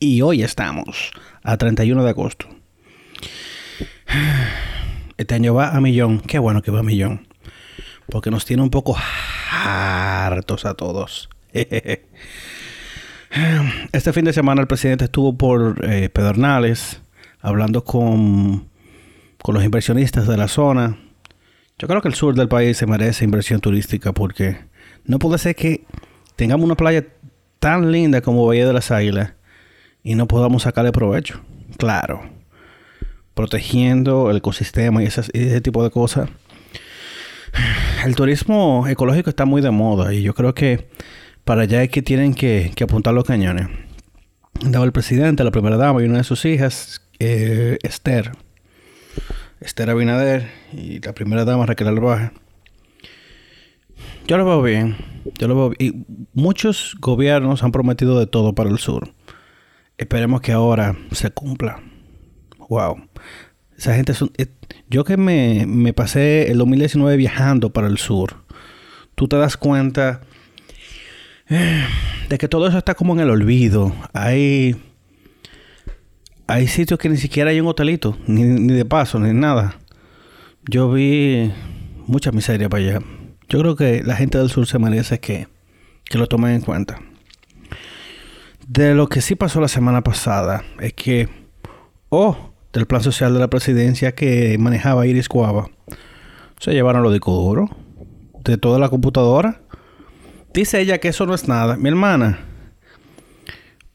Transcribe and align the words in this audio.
Y 0.00 0.22
hoy 0.22 0.44
estamos 0.44 1.10
a 1.42 1.56
31 1.56 2.04
de 2.04 2.10
agosto. 2.10 2.46
Este 5.16 5.34
año 5.34 5.54
va 5.54 5.70
a 5.70 5.80
millón. 5.80 6.20
Qué 6.20 6.38
bueno 6.38 6.62
que 6.62 6.70
va 6.70 6.80
a 6.80 6.84
millón. 6.84 7.26
Porque 8.08 8.30
nos 8.30 8.44
tiene 8.44 8.62
un 8.62 8.70
poco 8.70 8.96
hartos 9.50 10.64
a 10.64 10.74
todos. 10.74 11.28
Este 13.92 14.12
fin 14.14 14.24
de 14.24 14.32
semana 14.32 14.62
el 14.62 14.66
presidente 14.66 15.04
estuvo 15.04 15.36
por 15.36 15.84
eh, 15.84 16.08
Pedernales 16.08 17.02
hablando 17.40 17.84
con, 17.84 18.68
con 19.42 19.54
los 19.54 19.62
inversionistas 19.62 20.26
de 20.26 20.36
la 20.38 20.48
zona. 20.48 20.96
Yo 21.78 21.88
creo 21.88 22.00
que 22.00 22.08
el 22.08 22.14
sur 22.14 22.34
del 22.34 22.48
país 22.48 22.78
se 22.78 22.86
merece 22.86 23.26
inversión 23.26 23.60
turística 23.60 24.12
porque 24.12 24.56
no 25.04 25.18
puede 25.18 25.36
ser 25.36 25.54
que 25.56 25.84
tengamos 26.36 26.64
una 26.64 26.74
playa 26.74 27.06
tan 27.58 27.92
linda 27.92 28.22
como 28.22 28.46
Valle 28.46 28.64
de 28.64 28.72
las 28.72 28.90
Águilas 28.90 29.32
y 30.02 30.14
no 30.14 30.26
podamos 30.26 30.62
sacarle 30.62 30.92
provecho. 30.92 31.40
Claro, 31.76 32.22
protegiendo 33.34 34.30
el 34.30 34.38
ecosistema 34.38 35.02
y, 35.02 35.06
ese 35.06 35.60
tipo 35.60 35.82
de 35.82 35.90
cosas. 35.90 36.28
El 38.04 38.14
turismo 38.14 38.86
ecológico 38.88 39.30
está 39.30 39.44
muy 39.44 39.62
de 39.62 39.70
moda 39.70 40.12
y 40.12 40.22
yo 40.22 40.34
creo 40.34 40.54
que 40.54 40.88
para 41.44 41.62
allá 41.62 41.82
es 41.82 41.90
que 41.90 42.02
tienen 42.02 42.34
que, 42.34 42.72
apuntar 42.82 43.14
los 43.14 43.24
cañones. 43.24 43.68
Daba 44.60 44.84
el 44.84 44.92
presidente, 44.92 45.44
la 45.44 45.50
primera 45.50 45.76
dama 45.76 46.02
y 46.02 46.06
una 46.06 46.18
de 46.18 46.24
sus 46.24 46.44
hijas, 46.44 47.00
eh, 47.18 47.78
Esther. 47.82 48.32
Esther 49.60 49.90
Abinader 49.90 50.48
y 50.72 51.00
la 51.00 51.12
primera 51.12 51.44
dama 51.44 51.66
Raquel 51.66 51.88
Albaje. 51.88 52.30
Yo 54.26 54.36
lo 54.36 54.44
veo 54.44 54.62
bien. 54.62 54.96
Yo 55.38 55.48
lo 55.48 55.56
veo 55.56 55.70
bien. 55.70 55.78
Y 55.80 56.06
muchos 56.34 56.96
gobiernos 57.00 57.62
han 57.62 57.72
prometido 57.72 58.18
de 58.18 58.26
todo 58.26 58.54
para 58.54 58.70
el 58.70 58.78
sur. 58.78 59.12
Esperemos 59.98 60.40
que 60.40 60.52
ahora 60.52 60.96
se 61.12 61.30
cumpla. 61.30 61.82
Wow. 62.68 63.08
Esa 63.76 63.94
gente 63.94 64.12
es 64.12 64.22
eh, 64.38 64.46
Yo 64.88 65.04
que 65.04 65.16
me, 65.16 65.66
me 65.66 65.92
pasé 65.92 66.50
el 66.50 66.58
2019 66.58 67.16
viajando 67.16 67.70
para 67.70 67.88
el 67.88 67.98
sur. 67.98 68.44
Tú 69.14 69.28
te 69.28 69.36
das 69.36 69.56
cuenta 69.56 70.20
eh, 71.48 71.84
de 72.28 72.38
que 72.38 72.48
todo 72.48 72.68
eso 72.68 72.78
está 72.78 72.94
como 72.94 73.12
en 73.12 73.20
el 73.20 73.30
olvido. 73.30 73.94
Hay 74.12 74.76
hay 76.50 76.66
sitios 76.66 76.98
que 76.98 77.10
ni 77.10 77.18
siquiera 77.18 77.50
hay 77.50 77.60
un 77.60 77.66
hotelito, 77.66 78.16
ni, 78.26 78.42
de 78.44 78.84
paso, 78.86 79.20
ni 79.20 79.34
nada. 79.34 79.78
Yo 80.64 80.90
vi 80.90 81.52
mucha 82.06 82.32
miseria 82.32 82.70
para 82.70 82.82
allá. 82.82 82.98
Yo 83.50 83.60
creo 83.60 83.76
que 83.76 84.02
la 84.02 84.16
gente 84.16 84.38
del 84.38 84.48
sur 84.48 84.66
se 84.66 84.78
merece 84.78 85.20
que, 85.20 85.46
que 86.06 86.16
lo 86.16 86.26
tomen 86.26 86.52
en 86.52 86.60
cuenta. 86.62 87.00
De 88.68 88.94
lo 88.94 89.08
que 89.08 89.22
sí 89.22 89.34
pasó 89.34 89.62
la 89.62 89.68
semana 89.68 90.02
pasada 90.02 90.62
es 90.78 90.92
que, 90.92 91.26
oh, 92.10 92.52
del 92.74 92.84
plan 92.86 93.02
social 93.02 93.32
de 93.32 93.40
la 93.40 93.48
presidencia 93.48 94.14
que 94.14 94.58
manejaba 94.58 95.06
Iris 95.06 95.26
Cuava, 95.26 95.70
se 96.60 96.72
llevaron 96.72 97.02
los 97.02 97.14
discos 97.14 97.34
duros 97.34 97.70
de 98.44 98.58
toda 98.58 98.78
la 98.78 98.90
computadora. 98.90 99.62
Dice 100.52 100.82
ella 100.82 100.98
que 100.98 101.08
eso 101.08 101.24
no 101.24 101.34
es 101.34 101.48
nada, 101.48 101.78
mi 101.78 101.88
hermana. 101.88 102.40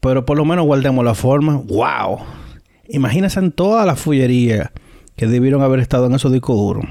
Pero 0.00 0.26
por 0.26 0.36
lo 0.36 0.44
menos 0.44 0.66
guardemos 0.66 1.04
la 1.04 1.14
forma. 1.14 1.54
¡Wow! 1.54 2.18
Imagínense 2.88 3.38
en 3.38 3.52
toda 3.52 3.86
la 3.86 3.94
fullería 3.94 4.72
que 5.14 5.28
debieron 5.28 5.62
haber 5.62 5.78
estado 5.78 6.06
en 6.06 6.14
esos 6.14 6.32
discos 6.32 6.56
duros. 6.56 6.84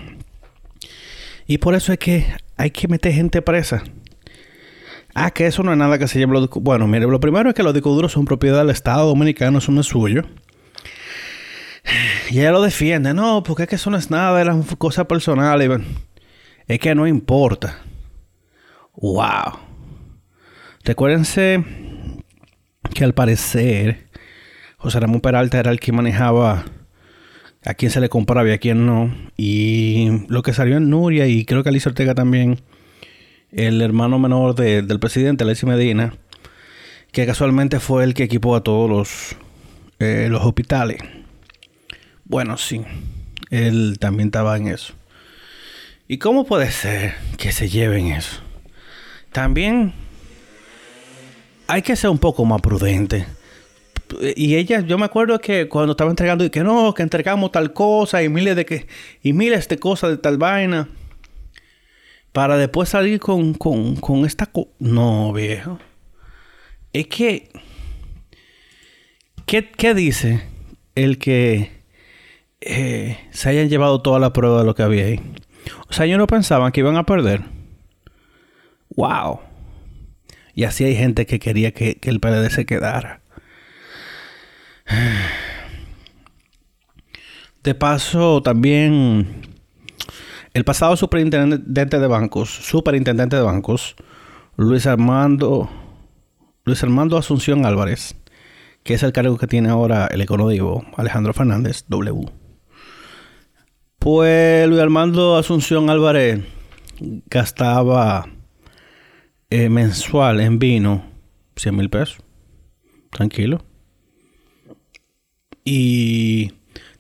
Y 1.48 1.58
por 1.58 1.76
eso 1.76 1.92
es 1.92 2.00
que 2.00 2.28
hay 2.56 2.72
que 2.72 2.88
meter 2.88 3.12
gente 3.12 3.42
presa. 3.42 3.84
Ah, 5.14 5.32
que 5.32 5.46
eso 5.46 5.64
no 5.64 5.72
es 5.72 5.78
nada 5.78 6.00
que 6.00 6.08
se 6.08 6.20
llame 6.20 6.34
los. 6.34 6.50
Bueno, 6.50 6.88
mire, 6.88 7.06
lo 7.06 7.20
primero 7.20 7.50
es 7.50 7.56
que 7.56 7.64
los 7.64 7.74
discos 7.74 7.96
duros 7.96 8.12
son 8.12 8.26
propiedad 8.26 8.60
del 8.60 8.72
Estado 8.72 9.08
Dominicano, 9.08 9.60
eso 9.60 9.72
no 9.72 9.82
es 9.82 9.88
suyo. 9.88 10.24
Y 12.32 12.40
ella 12.40 12.52
lo 12.52 12.62
defiende. 12.62 13.14
No, 13.14 13.44
porque 13.44 13.64
es 13.64 13.70
que 13.70 13.76
eso 13.76 13.90
no 13.90 13.98
es 13.98 14.10
nada, 14.10 14.40
eran 14.42 14.64
cosas 14.64 15.06
personales. 15.06 15.82
Es 16.68 16.80
que 16.80 16.96
no 16.96 17.06
importa. 17.06 17.80
Wow. 18.96 19.60
Recuérdense 20.84 21.64
que 22.94 23.04
al 23.04 23.14
parecer 23.14 24.10
José 24.78 25.00
Ramón 25.00 25.22
Peralta 25.22 25.60
era 25.60 25.72
el 25.72 25.80
que 25.80 25.92
manejaba 25.92 26.66
a 27.66 27.74
quién 27.74 27.90
se 27.90 28.02
le 28.02 28.10
compraba 28.10 28.48
y 28.50 28.52
a 28.52 28.58
quién 28.58 28.86
no. 28.86 29.16
Y 29.38 30.26
lo 30.28 30.42
que 30.44 30.54
salió 30.54 30.78
en 30.78 30.90
Nuria 30.90 31.28
y 31.28 31.46
creo 31.46 31.64
que 31.64 31.70
Alicia 31.70 31.90
Ortega 31.90 32.14
también, 32.14 32.60
el 33.54 33.82
hermano 33.82 34.20
menor 34.20 34.56
del 34.56 35.00
presidente, 35.00 35.44
Alexis 35.44 35.68
Medina, 35.68 36.16
que 37.12 37.26
casualmente 37.26 37.80
fue 37.80 38.04
el 38.04 38.14
que 38.14 38.24
equipó 38.24 38.56
a 38.56 38.64
todos 38.64 38.90
los, 38.90 39.36
eh, 40.00 40.28
los 40.30 40.44
hospitales. 40.44 40.98
Bueno, 42.26 42.58
sí, 42.58 42.82
él 43.50 43.98
también 44.00 44.30
estaba 44.30 44.58
en 44.58 44.68
eso. 44.68 44.94
¿Y 46.08 46.18
cómo 46.18 46.46
puede 46.46 46.72
ser 46.72 47.16
que 47.38 47.52
se 47.52 47.70
lleven 47.70 48.08
eso? 48.08 48.42
También 49.32 49.94
hay 51.68 51.82
que 51.82 51.96
ser 51.96 52.10
un 52.10 52.20
poco 52.20 52.46
más 52.46 52.62
prudente 52.62 53.26
y 54.36 54.56
ella, 54.56 54.82
yo 54.82 54.98
me 54.98 55.06
acuerdo 55.06 55.40
que 55.40 55.68
cuando 55.68 55.92
estaba 55.92 56.10
entregando, 56.10 56.44
y 56.44 56.50
que 56.50 56.64
no, 56.64 56.94
que 56.94 57.04
entregamos 57.04 57.52
tal 57.52 57.74
cosa 57.74 58.22
y 58.24 58.30
miles 58.30 58.56
de 58.56 58.66
que, 58.66 58.88
y 59.22 59.34
miles 59.34 59.68
de 59.68 59.78
cosas 59.78 60.12
de 60.12 60.18
tal 60.18 60.38
vaina. 60.38 60.88
Para 62.34 62.58
después 62.58 62.90
salir 62.90 63.20
con, 63.20 63.54
con, 63.54 63.96
con 63.96 64.26
esta 64.26 64.50
No, 64.80 65.32
viejo. 65.32 65.80
Es 66.92 67.08
que. 67.08 67.50
¿Qué, 69.46 69.70
qué 69.70 69.94
dice 69.94 70.44
el 70.96 71.20
que 71.20 71.72
eh, 72.62 73.20
se 73.32 73.50
hayan 73.50 73.70
llevado 73.70 74.02
toda 74.02 74.20
la 74.20 74.34
prueba 74.34 74.60
de 74.60 74.66
lo 74.66 74.74
que 74.74 74.82
había 74.82 75.06
ahí? 75.06 75.22
O 75.90 75.94
sea, 75.94 76.06
ellos 76.06 76.18
no 76.18 76.26
pensaban 76.26 76.72
que 76.72 76.80
iban 76.80 76.98
a 76.98 77.06
perder. 77.06 77.42
¡Wow! 78.96 79.42
Y 80.56 80.64
así 80.64 80.86
hay 80.86 80.96
gente 80.96 81.28
que 81.28 81.40
quería 81.40 81.72
que, 81.72 81.96
que 81.96 82.10
el 82.10 82.20
PLD 82.20 82.50
se 82.50 82.66
quedara. 82.66 83.22
De 87.64 87.76
paso, 87.76 88.42
también 88.42 89.53
el 90.54 90.66
pasado 90.66 90.96
superintendente 90.96 92.00
de 92.00 92.08
bancos, 92.08 92.50
superintendente 92.50 93.36
de 93.36 93.42
bancos, 93.42 93.96
Luis 94.56 94.86
Armando, 94.86 95.70
Luis 96.66 96.84
Armando 96.84 97.18
Asunción 97.18 97.66
Álvarez, 97.66 98.16
que 98.84 98.94
es 98.94 99.04
el 99.04 99.14
cargo 99.14 99.38
que 99.38 99.48
tiene 99.48 99.70
ahora 99.70 100.08
el 100.08 100.22
económico 100.22 100.86
Alejandro 100.96 101.34
Fernández, 101.34 101.86
W. 101.88 102.32
Pues 104.00 104.68
Luis 104.68 104.82
Armando 104.82 105.38
Asunción 105.38 105.90
Álvarez 105.90 106.42
gastaba 107.30 108.28
eh, 109.50 109.70
mensual 109.70 110.42
en 110.42 110.60
vino 110.60 111.06
100 111.56 111.76
mil 111.76 111.90
pesos. 111.90 112.18
Tranquilo 113.10 113.64
y 115.64 116.54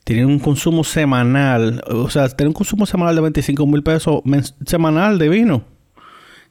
tienen 0.03 0.25
un 0.25 0.40
consumo 0.40 0.84
semanal, 0.84 1.84
o 1.88 2.09
sea, 2.09 2.28
tienen 2.30 2.50
un 2.50 2.53
consumo 2.53 2.86
semanal 2.86 3.16
de 3.16 3.22
25 3.22 3.66
mil 3.68 3.84
pesos 3.84 4.22
semanal 4.66 5.18
de 5.18 5.30
vino, 5.30 5.64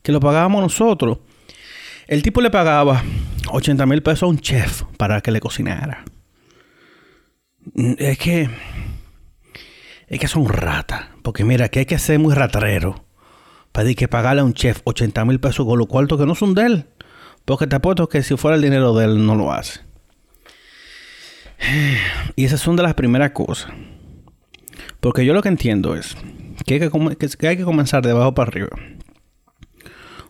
que 0.03 0.13
lo 0.13 0.21
pagábamos 0.21 0.63
nosotros. 0.63 1.19
El 2.07 2.23
tipo 2.23 2.41
le 2.41 2.51
pagaba 2.51 3.03
80 3.51 3.87
mil 3.87 4.03
pesos 4.03 4.25
a 4.25 4.27
un 4.27 4.39
chef 4.39 4.83
para 4.97 5.21
que 5.21 5.31
le 5.31 5.41
cocinara. 5.41 6.05
Mm, 7.75 7.93
es 7.99 8.19
que, 8.19 8.51
es 10.09 10.21
que 10.21 10.29
son 10.29 10.49
ratas, 10.49 11.07
porque 11.23 11.45
mira, 11.45 11.69
que 11.69 11.81
hay 11.81 11.87
que 11.87 11.99
ser 11.99 12.19
muy 12.19 12.35
ratrero 12.35 13.05
para 13.73 13.93
que 13.95 14.09
pagarle 14.09 14.43
a 14.43 14.45
un 14.45 14.55
chef 14.55 14.81
80 14.85 15.25
mil 15.25 15.41
pesos 15.41 15.67
con 15.67 15.79
lo 15.79 15.87
cuartos 15.87 16.19
que 16.19 16.27
no 16.27 16.35
son 16.35 16.55
de 16.55 16.67
él. 16.67 16.87
Porque 17.45 17.67
te 17.67 17.77
apuesto 17.77 18.09
que 18.09 18.23
si 18.23 18.37
fuera 18.37 18.57
el 18.57 18.63
dinero 18.63 18.95
de 18.95 19.07
él 19.07 19.27
no 19.27 19.35
lo 19.35 19.53
hace. 19.53 19.81
Y 22.37 22.45
esas 22.45 22.61
son 22.61 22.77
de 22.77 22.83
las 22.83 22.95
primeras 22.95 23.33
cosas. 23.33 23.73
Porque 25.01 25.25
yo 25.25 25.35
lo 25.35 25.43
que 25.43 25.49
entiendo 25.49 25.95
es 25.97 26.17
que 26.67 26.75
hay 26.75 27.57
que, 27.57 27.65
comenzar 27.65 28.05
de 28.05 28.13
abajo 28.13 28.35
para 28.35 28.49
arriba. 28.49 28.69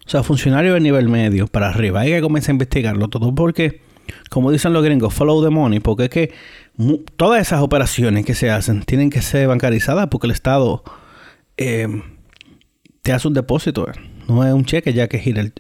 O 0.05 0.09
sea, 0.09 0.23
funcionario 0.23 0.75
de 0.75 0.81
nivel 0.81 1.09
medio 1.09 1.47
para 1.47 1.69
arriba. 1.69 2.01
Hay 2.01 2.11
que 2.11 2.23
comenzar 2.23 2.51
a 2.51 2.53
investigarlo 2.55 3.09
todo 3.09 3.35
porque, 3.35 3.83
como 4.31 4.51
dicen 4.51 4.73
los 4.73 4.83
gringos, 4.83 5.15
follow 5.15 5.43
the 5.45 5.51
money. 5.51 5.81
Porque 5.81 6.05
es 6.05 6.11
que 6.11 6.33
todas 7.17 7.41
esas 7.41 7.61
operaciones 7.61 8.25
que 8.25 8.35
se 8.35 8.51
hacen 8.51 8.83
tienen 8.83 9.11
que 9.11 9.23
ser 9.23 9.49
bancarizadas 9.49 10.09
porque 10.09 10.27
el 10.27 10.33
Estado 10.33 10.83
eh, 11.57 11.87
te 13.03 13.13
hace 13.13 13.29
un 13.29 13.35
depósito. 13.35 13.87
No 14.29 14.45
es 14.47 14.53
un 14.53 14.65
cheque 14.65 14.93
ya 14.93 15.09
que 15.09 15.19
gira 15.19 15.43
el 15.43 15.53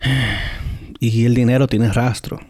y 1.00 1.24
el 1.24 1.34
dinero 1.34 1.66
tiene 1.66 1.92
rastro. 1.92 2.40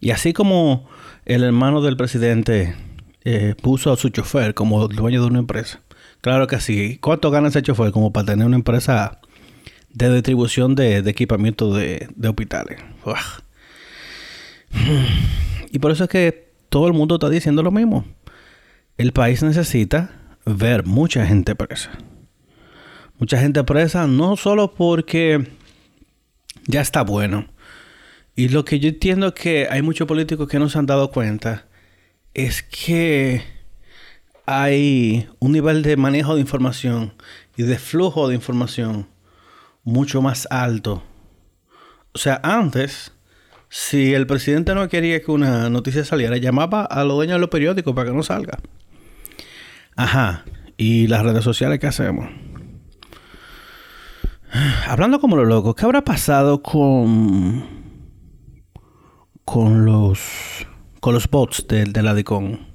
Y 0.00 0.10
así 0.10 0.32
como 0.32 0.88
el 1.24 1.42
hermano 1.42 1.82
del 1.82 1.96
presidente 1.96 2.74
eh, 3.24 3.54
puso 3.60 3.92
a 3.92 3.96
su 3.96 4.10
chofer 4.10 4.54
como 4.54 4.86
dueño 4.88 5.20
de 5.20 5.26
una 5.26 5.40
empresa. 5.40 5.80
Claro 6.20 6.46
que 6.46 6.60
sí. 6.60 6.98
¿Cuánto 7.00 7.30
gana 7.30 7.48
ese 7.48 7.62
chofer 7.62 7.92
como 7.92 8.12
para 8.12 8.26
tener 8.26 8.46
una 8.46 8.56
empresa 8.56 9.20
de 9.90 10.12
distribución 10.12 10.74
de, 10.74 10.98
equipamiento 10.98 11.74
de, 11.74 12.08
hospitales? 12.26 12.80
Y 15.72 15.78
por 15.78 15.90
eso 15.90 16.04
es 16.04 16.10
que 16.10 16.52
todo 16.68 16.86
el 16.86 16.92
mundo 16.92 17.16
está 17.16 17.28
diciendo 17.28 17.62
lo 17.62 17.70
mismo. 17.70 18.04
El 18.96 19.12
país 19.12 19.42
necesita 19.42 20.10
ver 20.44 20.86
mucha 20.86 21.26
gente 21.26 21.54
presa. 21.54 21.90
Mucha 23.18 23.38
gente 23.38 23.62
presa 23.64 24.06
no 24.06 24.36
solo 24.36 24.74
porque 24.74 25.48
ya 26.66 26.80
está 26.80 27.02
bueno. 27.02 27.46
Y 28.36 28.50
lo 28.50 28.66
que 28.66 28.78
yo 28.78 28.90
entiendo 28.90 29.32
que 29.32 29.66
hay 29.70 29.80
muchos 29.80 30.06
políticos 30.06 30.46
que 30.46 30.58
no 30.58 30.68
se 30.68 30.78
han 30.78 30.84
dado 30.84 31.10
cuenta 31.10 31.64
es 32.34 32.62
que 32.62 33.42
hay 34.44 35.26
un 35.38 35.52
nivel 35.52 35.82
de 35.82 35.96
manejo 35.96 36.34
de 36.34 36.42
información 36.42 37.14
y 37.56 37.62
de 37.62 37.78
flujo 37.78 38.28
de 38.28 38.34
información 38.34 39.08
mucho 39.84 40.20
más 40.20 40.46
alto. 40.50 41.02
O 42.12 42.18
sea, 42.18 42.38
antes, 42.42 43.12
si 43.70 44.12
el 44.12 44.26
presidente 44.26 44.74
no 44.74 44.86
quería 44.90 45.22
que 45.22 45.30
una 45.30 45.70
noticia 45.70 46.04
saliera, 46.04 46.36
llamaba 46.36 46.84
a 46.84 47.04
los 47.04 47.16
dueños 47.16 47.36
de 47.36 47.40
los 47.40 47.48
periódicos 47.48 47.94
para 47.94 48.10
que 48.10 48.16
no 48.16 48.22
salga. 48.22 48.58
Ajá. 49.96 50.44
¿Y 50.76 51.06
las 51.06 51.22
redes 51.22 51.42
sociales 51.42 51.78
qué 51.78 51.86
hacemos? 51.86 52.28
Hablando 54.86 55.20
como 55.20 55.36
los 55.36 55.48
locos, 55.48 55.74
¿qué 55.74 55.86
habrá 55.86 56.04
pasado 56.04 56.62
con 56.62 57.75
con 59.46 59.86
los 59.86 60.20
con 61.00 61.14
los 61.14 61.30
bots 61.30 61.66
de, 61.68 61.86
de 61.86 62.02
la 62.02 62.12
DICON? 62.12 62.66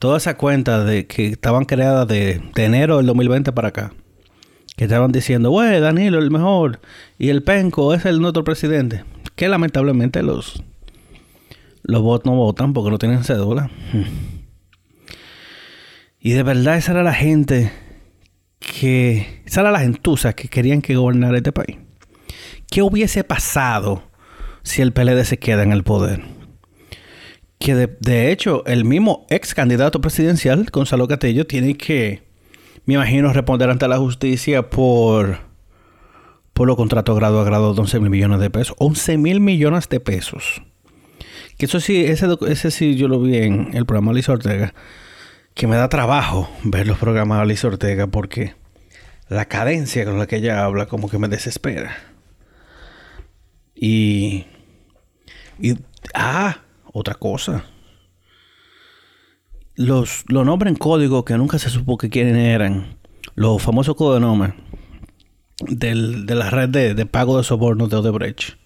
Toda 0.00 0.16
esa 0.16 0.36
cuenta 0.36 0.84
de 0.84 1.06
que 1.06 1.28
estaban 1.28 1.66
creadas 1.66 2.08
de, 2.08 2.42
de 2.54 2.64
enero 2.64 2.96
del 2.96 3.06
2020 3.06 3.52
para 3.52 3.68
acá. 3.68 3.92
Que 4.76 4.84
estaban 4.84 5.12
diciendo, 5.12 5.50
güey, 5.50 5.78
Danilo 5.78 6.18
el 6.18 6.32
mejor 6.32 6.80
y 7.16 7.28
el 7.28 7.44
penco 7.44 7.94
es 7.94 8.04
el 8.04 8.20
nuestro 8.20 8.42
presidente. 8.42 9.04
Que 9.36 9.48
lamentablemente 9.48 10.24
los 10.24 10.64
los 11.84 12.02
bots 12.02 12.24
no 12.24 12.34
votan 12.34 12.72
porque 12.72 12.90
no 12.90 12.98
tienen 12.98 13.22
cédula. 13.22 13.70
Y 16.18 16.32
de 16.32 16.42
verdad 16.42 16.78
esa 16.78 16.92
era 16.92 17.02
la 17.02 17.12
gente 17.12 17.70
que... 18.58 19.42
Esa 19.44 19.60
era 19.60 19.70
la 19.70 19.80
gentuza 19.80 20.32
que 20.32 20.48
querían 20.48 20.80
que 20.80 20.96
gobernara 20.96 21.36
este 21.36 21.52
país. 21.52 21.76
¿Qué 22.70 22.80
hubiese 22.80 23.22
pasado 23.22 24.02
si 24.64 24.82
el 24.82 24.92
PLD 24.92 25.24
se 25.24 25.38
queda 25.38 25.62
en 25.62 25.70
el 25.70 25.84
poder? 25.84 26.22
Que 27.60 27.74
de, 27.76 28.32
hecho 28.32 28.64
el 28.66 28.84
mismo 28.84 29.24
ex 29.30 29.54
candidato 29.54 30.00
presidencial, 30.00 30.66
Gonzalo 30.72 31.06
Catello, 31.06 31.46
tiene 31.46 31.76
que, 31.76 32.24
me 32.84 32.94
imagino, 32.94 33.32
responder 33.32 33.70
ante 33.70 33.86
la 33.86 33.98
justicia 33.98 34.68
por, 34.68 35.38
por 36.52 36.66
los 36.66 36.76
contratos 36.76 37.16
grado 37.16 37.40
a 37.40 37.44
grado 37.44 37.72
de 37.72 37.80
11 37.80 38.00
mil 38.00 38.10
millones 38.10 38.40
de 38.40 38.50
pesos. 38.50 38.74
11 38.80 39.18
mil 39.18 39.38
millones 39.38 39.88
de 39.88 40.00
pesos. 40.00 40.60
Que 41.56 41.66
eso 41.66 41.78
sí, 41.78 42.04
ese, 42.04 42.26
ese 42.48 42.72
sí 42.72 42.96
yo 42.96 43.06
lo 43.06 43.20
vi 43.20 43.36
en 43.36 43.70
el 43.74 43.86
programa 43.86 44.12
Liz 44.12 44.28
Ortega 44.28 44.74
que 45.54 45.68
me 45.68 45.76
da 45.76 45.88
trabajo 45.88 46.50
ver 46.64 46.86
los 46.86 46.98
programas 46.98 47.38
de 47.38 47.42
Alice 47.42 47.66
Ortega 47.66 48.08
porque 48.08 48.54
la 49.28 49.46
cadencia 49.46 50.04
con 50.04 50.18
la 50.18 50.26
que 50.26 50.36
ella 50.36 50.64
habla 50.64 50.86
como 50.86 51.08
que 51.08 51.18
me 51.18 51.28
desespera. 51.28 51.96
Y... 53.74 54.46
Y... 55.58 55.74
Ah, 56.14 56.58
otra 56.92 57.14
cosa. 57.14 57.64
Los, 59.74 60.24
los 60.28 60.46
nombres 60.46 60.72
en 60.72 60.76
código 60.76 61.24
que 61.24 61.36
nunca 61.36 61.58
se 61.58 61.70
supo 61.70 61.98
que 61.98 62.10
quieren 62.10 62.36
eran. 62.36 62.98
Los 63.34 63.62
famosos 63.62 63.96
codenomes 63.96 64.52
del, 65.66 66.26
de 66.26 66.34
la 66.34 66.50
red 66.50 66.68
de, 66.68 66.94
de 66.94 67.06
pago 67.06 67.38
de 67.38 67.44
sobornos 67.44 67.90
de 67.90 67.96
Odebrecht. 67.96 68.56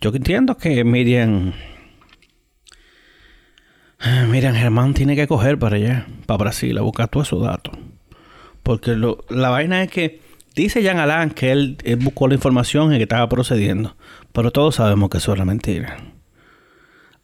Yo 0.00 0.10
entiendo 0.10 0.56
que 0.56 0.84
Miriam 0.84 1.52
Miren, 4.28 4.54
Germán 4.54 4.94
tiene 4.94 5.14
que 5.14 5.26
coger 5.26 5.58
para 5.58 5.76
allá, 5.76 6.06
para 6.26 6.38
Brasil, 6.38 6.76
a 6.78 6.82
buscar 6.82 7.08
todos 7.08 7.28
esos 7.28 7.42
datos. 7.42 7.74
Porque 8.62 8.96
la 9.28 9.50
vaina 9.50 9.82
es 9.82 9.90
que 9.90 10.20
dice 10.54 10.82
Jean 10.82 10.98
Alain 10.98 11.30
que 11.30 11.52
él, 11.52 11.78
buscó 11.98 12.28
la 12.28 12.34
información 12.34 12.92
y 12.94 12.96
que 12.96 13.02
estaba 13.04 13.28
procediendo. 13.28 13.96
Pero 14.32 14.50
todos 14.50 14.76
sabemos 14.76 15.10
que 15.10 15.18
eso 15.18 15.32
es 15.32 15.38
la 15.38 15.44
mentira. 15.44 15.96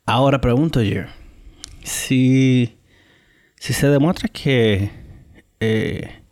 Ahora 0.04 0.40
pregunto 0.40 0.82
yo, 0.82 1.02
si, 1.82 2.78
si 3.56 3.72
se 3.72 3.88
demuestra 3.88 4.28
que 4.28 4.90
eh, 5.60 6.22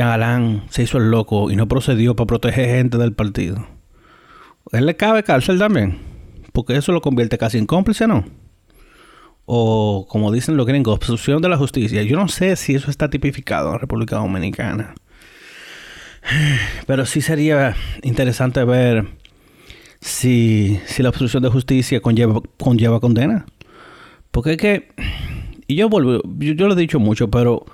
Alain 0.00 0.62
se 0.70 0.82
hizo 0.82 0.98
el 0.98 1.10
loco 1.10 1.50
y 1.50 1.56
no 1.56 1.68
procedió 1.68 2.16
para 2.16 2.26
proteger 2.26 2.68
gente 2.68 2.98
del 2.98 3.12
partido, 3.12 3.66
¿él 4.72 4.86
le 4.86 4.96
cabe 4.96 5.22
cárcel 5.22 5.58
también? 5.58 5.98
Porque 6.52 6.76
eso 6.76 6.92
lo 6.92 7.00
convierte 7.00 7.38
casi 7.38 7.58
en 7.58 7.66
cómplice, 7.66 8.06
¿no? 8.06 8.24
o 9.52 10.06
como 10.08 10.30
dicen 10.30 10.56
los 10.56 10.64
gringos, 10.64 10.94
obstrucción 10.94 11.42
de 11.42 11.48
la 11.48 11.56
justicia. 11.56 12.04
Yo 12.04 12.16
no 12.16 12.28
sé 12.28 12.54
si 12.54 12.76
eso 12.76 12.88
está 12.88 13.10
tipificado 13.10 13.72
en 13.72 13.80
República 13.80 14.14
Dominicana. 14.14 14.94
Pero 16.86 17.04
sí 17.04 17.20
sería 17.20 17.74
interesante 18.02 18.62
ver 18.62 19.08
si, 20.00 20.80
la 20.98 21.08
obstrucción 21.08 21.42
de 21.42 21.48
justicia 21.48 22.00
conlleva, 22.00 22.40
conlleva 22.58 23.00
condena. 23.00 23.46
Porque 24.30 24.52
es 24.52 24.56
que, 24.56 24.88
y 25.66 25.76
yo 25.76 25.88
yo, 25.90 26.68
lo 26.68 26.72
he 26.72 26.76
dicho 26.76 26.98
mucho, 26.98 27.30
pero 27.30 27.64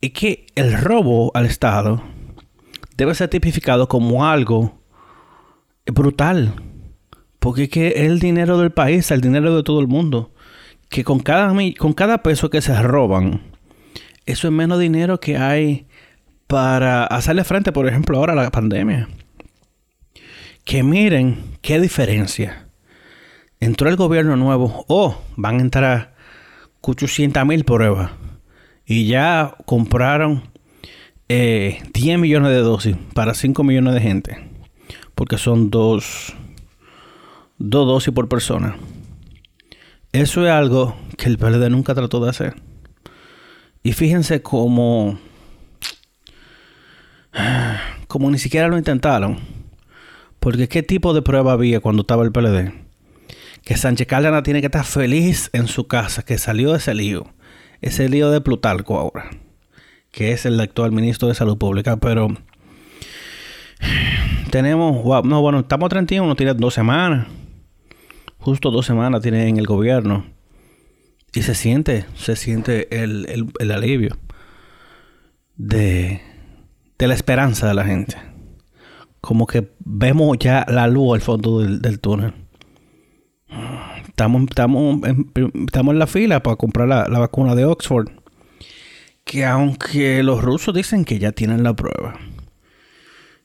es 0.00 0.12
que 0.12 0.46
el 0.54 0.72
robo 0.80 1.30
al 1.34 1.46
Estado 1.46 2.02
debe 2.96 3.14
ser 3.14 3.28
tipificado 3.28 3.88
como 3.88 4.26
algo 4.26 4.80
brutal. 5.86 6.54
Porque 7.38 7.64
es 7.64 7.68
que 7.70 7.88
es 7.88 7.96
el 7.96 8.18
dinero 8.18 8.58
del 8.58 8.70
país, 8.70 9.10
el 9.10 9.20
dinero 9.20 9.56
de 9.56 9.62
todo 9.62 9.80
el 9.80 9.86
mundo 9.86 10.32
que 10.90 11.04
con 11.04 11.20
cada, 11.20 11.54
con 11.78 11.92
cada 11.94 12.18
peso 12.18 12.50
que 12.50 12.60
se 12.60 12.80
roban, 12.82 13.40
eso 14.26 14.48
es 14.48 14.52
menos 14.52 14.78
dinero 14.78 15.20
que 15.20 15.38
hay 15.38 15.86
para 16.46 17.04
hacerle 17.04 17.44
frente, 17.44 17.72
por 17.72 17.86
ejemplo, 17.86 18.18
ahora 18.18 18.32
a 18.32 18.36
la 18.36 18.50
pandemia. 18.50 19.08
Que 20.70 20.84
miren 20.84 21.56
qué 21.62 21.80
diferencia. 21.80 22.68
Entró 23.58 23.88
el 23.88 23.96
gobierno 23.96 24.36
nuevo, 24.36 24.84
oh, 24.86 25.20
van 25.34 25.58
a 25.58 25.62
entrar 25.62 26.14
800 26.82 27.44
mil 27.44 27.64
pruebas. 27.64 28.12
Y 28.86 29.08
ya 29.08 29.56
compraron 29.66 30.44
10 31.26 31.28
eh, 31.28 32.18
millones 32.18 32.52
de 32.52 32.58
dosis 32.58 32.96
para 33.14 33.34
5 33.34 33.64
millones 33.64 33.94
de 33.94 34.00
gente. 34.00 34.48
Porque 35.16 35.38
son 35.38 35.70
dos, 35.70 36.36
dos 37.58 37.86
dosis 37.88 38.14
por 38.14 38.28
persona. 38.28 38.76
Eso 40.12 40.46
es 40.46 40.52
algo 40.52 40.94
que 41.18 41.28
el 41.28 41.36
PLD 41.36 41.68
nunca 41.68 41.96
trató 41.96 42.22
de 42.22 42.30
hacer. 42.30 42.54
Y 43.82 43.92
fíjense 43.92 44.40
cómo... 44.40 45.18
Como 48.06 48.30
ni 48.30 48.38
siquiera 48.38 48.68
lo 48.68 48.78
intentaron. 48.78 49.59
Porque 50.40 50.68
qué 50.68 50.82
tipo 50.82 51.14
de 51.14 51.22
prueba 51.22 51.52
había 51.52 51.80
cuando 51.80 52.02
estaba 52.02 52.24
el 52.24 52.32
PLD. 52.32 52.72
Que 53.64 53.76
Sánchez 53.76 54.06
Cárdenas 54.06 54.42
tiene 54.42 54.60
que 54.60 54.66
estar 54.66 54.84
feliz 54.84 55.50
en 55.52 55.68
su 55.68 55.86
casa, 55.86 56.24
que 56.24 56.38
salió 56.38 56.72
de 56.72 56.78
ese 56.78 56.94
lío. 56.94 57.26
Ese 57.80 58.08
lío 58.08 58.30
de 58.30 58.40
Plutarco 58.40 58.98
ahora. 58.98 59.30
Que 60.10 60.32
es 60.32 60.46
el 60.46 60.58
actual 60.58 60.92
ministro 60.92 61.28
de 61.28 61.34
Salud 61.34 61.58
Pública. 61.58 61.98
Pero... 61.98 62.28
Tenemos... 64.50 65.24
no, 65.24 65.40
bueno, 65.40 65.60
estamos 65.60 65.88
31, 65.90 66.34
tiene 66.34 66.54
dos 66.54 66.74
semanas 66.74 67.28
justo 68.40 68.70
dos 68.70 68.86
semanas 68.86 69.22
tiene 69.22 69.48
en 69.48 69.58
el 69.58 69.66
gobierno 69.66 70.26
y 71.32 71.42
se 71.42 71.54
siente, 71.54 72.06
se 72.16 72.34
siente 72.34 73.02
el, 73.02 73.52
el, 73.60 73.70
alivio 73.70 74.16
de, 75.56 76.20
de, 76.98 77.06
la 77.06 77.14
esperanza 77.14 77.68
de 77.68 77.74
la 77.74 77.84
gente. 77.84 78.16
Como 79.20 79.46
que 79.46 79.70
vemos 79.80 80.38
ya 80.38 80.64
la 80.68 80.86
luz 80.86 81.14
al 81.14 81.20
fondo 81.20 81.60
del, 81.60 82.00
túnel. 82.00 82.32
Estamos, 84.08 84.42
estamos, 84.48 85.02
en, 85.04 85.30
estamos 85.66 85.92
en 85.92 85.98
la 85.98 86.06
fila 86.06 86.42
para 86.42 86.56
comprar 86.56 86.88
la, 86.88 87.06
la 87.08 87.18
vacuna 87.18 87.54
de 87.54 87.64
Oxford. 87.64 88.08
Que 89.24 89.44
aunque 89.44 90.22
los 90.22 90.42
rusos 90.42 90.74
dicen 90.74 91.04
que 91.04 91.18
ya 91.18 91.32
tienen 91.32 91.62
la 91.62 91.74
prueba. 91.74 92.18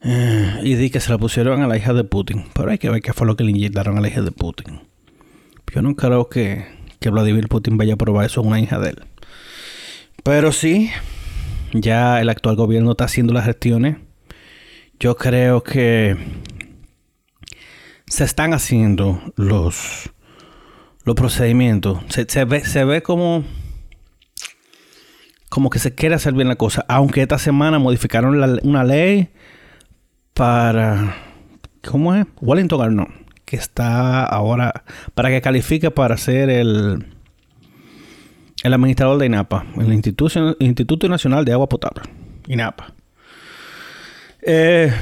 Eh, 0.07 0.59
y 0.61 0.75
di 0.75 0.91
que 0.91 0.99
se 0.99 1.09
la 1.09 1.17
pusieron 1.17 1.63
a 1.63 1.67
la 1.67 1.77
hija 1.77 1.93
de 1.93 2.03
Putin. 2.03 2.45
Pero 2.53 2.69
hay 2.69 2.77
que 2.77 2.89
ver 2.89 3.01
qué 3.01 3.11
fue 3.11 3.25
lo 3.25 3.35
que 3.35 3.43
le 3.43 3.51
inyectaron 3.51 3.97
a 3.97 4.01
la 4.01 4.07
hija 4.07 4.21
de 4.21 4.31
Putin. 4.31 4.81
Yo 5.73 5.81
no 5.81 5.95
creo 5.95 6.29
que, 6.29 6.65
que 6.99 7.09
Vladimir 7.09 7.47
Putin 7.47 7.77
vaya 7.77 7.95
a 7.95 7.97
probar 7.97 8.25
eso 8.25 8.41
a 8.41 8.43
una 8.43 8.59
hija 8.61 8.79
de 8.79 8.91
él. 8.91 9.03
Pero 10.23 10.51
sí, 10.51 10.91
ya 11.73 12.21
el 12.21 12.29
actual 12.29 12.55
gobierno 12.55 12.91
está 12.91 13.05
haciendo 13.05 13.33
las 13.33 13.45
gestiones. 13.45 13.97
Yo 14.99 15.15
creo 15.15 15.63
que 15.63 16.15
se 18.07 18.23
están 18.23 18.53
haciendo 18.53 19.21
los, 19.35 20.11
los 21.03 21.15
procedimientos. 21.15 21.99
Se, 22.09 22.45
ve, 22.45 22.63
se 22.63 22.85
ve 22.85 23.01
como, 23.01 23.43
como 25.49 25.69
que 25.69 25.79
se 25.79 25.93
quiere 25.93 26.15
hacer 26.15 26.33
bien 26.33 26.47
la 26.47 26.55
cosa. 26.55 26.85
Aunque 26.87 27.21
esta 27.21 27.37
semana 27.37 27.79
modificaron 27.79 28.59
una 28.63 28.83
ley 28.83 29.29
para... 30.33 31.17
¿Cómo 31.83 32.15
es? 32.15 32.25
Wellington 32.41 32.81
Arnold 32.81 33.25
que 33.45 33.55
está 33.55 34.25
ahora, 34.25 34.83
para 35.13 35.29
que 35.29 35.39
califique 35.39 35.91
para 35.91 36.17
ser 36.17 36.49
el, 36.49 37.05
el 38.63 38.73
administrador 38.73 39.19
de 39.19 39.27
INAPA, 39.27 39.65
el 39.77 39.93
Instituto, 39.93 40.55
Instituto 40.59 41.07
Nacional 41.07 41.45
de 41.45 41.53
Agua 41.53 41.69
Potable, 41.69 42.01
INAPA. 42.47 42.94
Eh, 44.45 44.93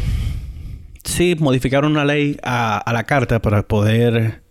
sí, 1.03 1.35
modificaron 1.37 1.91
una 1.91 2.05
ley 2.05 2.37
a, 2.43 2.89
la 2.93 3.03
carta 3.03 3.41
para 3.41 3.63
poder 3.63 4.41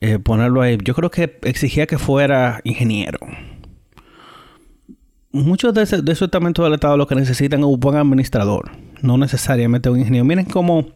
eh, 0.00 0.18
ponerlo 0.18 0.60
ahí. 0.60 0.76
Yo 0.84 0.94
creo 0.94 1.10
que 1.10 1.38
exigía 1.42 1.86
que 1.86 1.98
fuera 1.98 2.60
ingeniero. 2.62 3.18
Muchos 5.32 5.72
de, 5.72 5.82
esos 5.82 6.22
estamentos 6.22 6.64
del 6.64 6.74
Estado 6.74 6.96
lo 6.96 7.06
que 7.06 7.14
necesitan 7.14 7.60
es 7.60 7.66
un 7.66 7.80
buen 7.80 7.96
administrador, 7.96 8.70
no 9.02 9.16
necesariamente 9.16 9.88
un 9.88 9.98
ingeniero. 9.98 10.24
Miren 10.24 10.44
cómo 10.44 10.86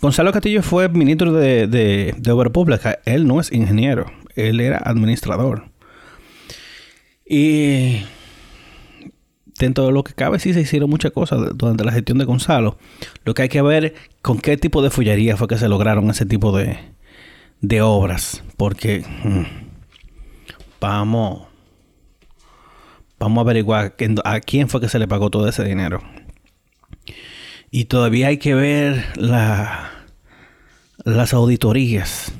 Gonzalo 0.00 0.32
Castillo 0.32 0.62
fue 0.62 0.88
ministro 0.88 1.32
de, 1.32 1.66
de, 1.68 2.14
de 2.16 2.30
Obra 2.32 2.50
Pública. 2.50 2.98
Él 3.04 3.26
no 3.26 3.40
es 3.40 3.52
ingeniero, 3.52 4.06
él 4.34 4.60
era 4.60 4.78
administrador. 4.78 5.64
Y 7.24 8.02
dentro 9.60 9.86
de 9.86 9.92
lo 9.92 10.02
que 10.02 10.14
cabe, 10.14 10.38
sí 10.38 10.54
se 10.54 10.62
hicieron 10.62 10.88
muchas 10.88 11.12
cosas 11.12 11.38
durante 11.54 11.84
la 11.84 11.92
gestión 11.92 12.18
de 12.18 12.24
Gonzalo. 12.24 12.78
Lo 13.24 13.34
que 13.34 13.42
hay 13.42 13.48
que 13.48 13.62
ver 13.62 13.94
con 14.22 14.38
qué 14.38 14.56
tipo 14.56 14.82
de 14.82 14.90
fullería 14.90 15.36
fue 15.36 15.46
que 15.48 15.58
se 15.58 15.68
lograron 15.68 16.08
ese 16.10 16.24
tipo 16.24 16.56
de, 16.56 16.78
de 17.60 17.82
obras. 17.82 18.42
Porque 18.56 19.04
mm, 19.22 19.42
vamos, 20.80 21.46
vamos 23.18 23.38
a 23.38 23.40
averiguar 23.42 23.94
a 24.24 24.40
quién 24.40 24.68
fue 24.68 24.80
que 24.80 24.88
se 24.88 24.98
le 24.98 25.06
pagó 25.06 25.30
todo 25.30 25.46
ese 25.46 25.62
dinero. 25.62 26.02
Y 27.70 27.84
todavía 27.84 28.28
hay 28.28 28.38
que 28.38 28.54
ver 28.54 29.04
la, 29.16 29.90
las 31.04 31.34
auditorías. 31.34 32.32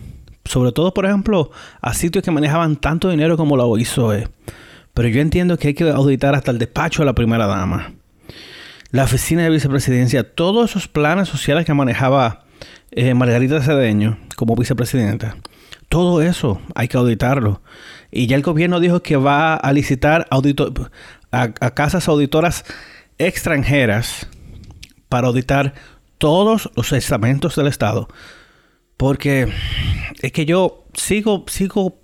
Sobre 0.46 0.72
todo, 0.72 0.94
por 0.94 1.04
ejemplo, 1.04 1.50
a 1.82 1.92
sitios 1.92 2.24
que 2.24 2.30
manejaban 2.30 2.76
tanto 2.76 3.10
dinero 3.10 3.36
como 3.36 3.58
la 3.58 3.64
OISOE. 3.64 4.28
Pero 5.00 5.08
yo 5.08 5.22
entiendo 5.22 5.56
que 5.56 5.68
hay 5.68 5.72
que 5.72 5.88
auditar 5.88 6.34
hasta 6.34 6.50
el 6.50 6.58
despacho 6.58 7.00
de 7.00 7.06
la 7.06 7.14
primera 7.14 7.46
dama. 7.46 7.94
La 8.90 9.04
oficina 9.04 9.42
de 9.42 9.48
vicepresidencia, 9.48 10.34
todos 10.34 10.68
esos 10.68 10.88
planes 10.88 11.26
sociales 11.26 11.64
que 11.64 11.72
manejaba 11.72 12.44
eh, 12.90 13.14
Margarita 13.14 13.62
Cedeño 13.62 14.18
como 14.36 14.56
vicepresidenta. 14.56 15.38
Todo 15.88 16.20
eso 16.20 16.60
hay 16.74 16.88
que 16.88 16.98
auditarlo. 16.98 17.62
Y 18.10 18.26
ya 18.26 18.36
el 18.36 18.42
gobierno 18.42 18.78
dijo 18.78 19.00
que 19.00 19.16
va 19.16 19.54
a 19.54 19.72
licitar 19.72 20.28
a, 20.30 20.38
a 21.30 21.70
casas 21.70 22.06
auditoras 22.06 22.66
extranjeras 23.16 24.26
para 25.08 25.28
auditar 25.28 25.72
todos 26.18 26.70
los 26.76 26.92
estamentos 26.92 27.56
del 27.56 27.68
Estado. 27.68 28.06
Porque 28.98 29.50
es 30.20 30.32
que 30.32 30.44
yo 30.44 30.84
sigo, 30.92 31.46
sigo 31.48 32.00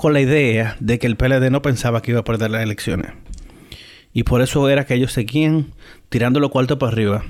con 0.00 0.14
la 0.14 0.22
idea 0.22 0.78
de 0.80 0.98
que 0.98 1.06
el 1.06 1.18
PLD 1.18 1.50
no 1.50 1.60
pensaba 1.60 2.00
que 2.00 2.12
iba 2.12 2.20
a 2.20 2.24
perder 2.24 2.50
las 2.50 2.62
elecciones. 2.62 3.12
Y 4.14 4.22
por 4.22 4.40
eso 4.40 4.66
era 4.70 4.86
que 4.86 4.94
ellos 4.94 5.12
seguían 5.12 5.74
tirando 6.08 6.40
los 6.40 6.50
cuartos 6.50 6.78
para 6.78 6.90
arriba. 6.90 7.22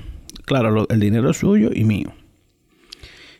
Claro, 0.45 0.87
el 0.89 0.99
dinero 1.01 1.31
es 1.31 1.37
suyo 1.39 1.71
y 1.73 1.83
mío. 1.83 2.13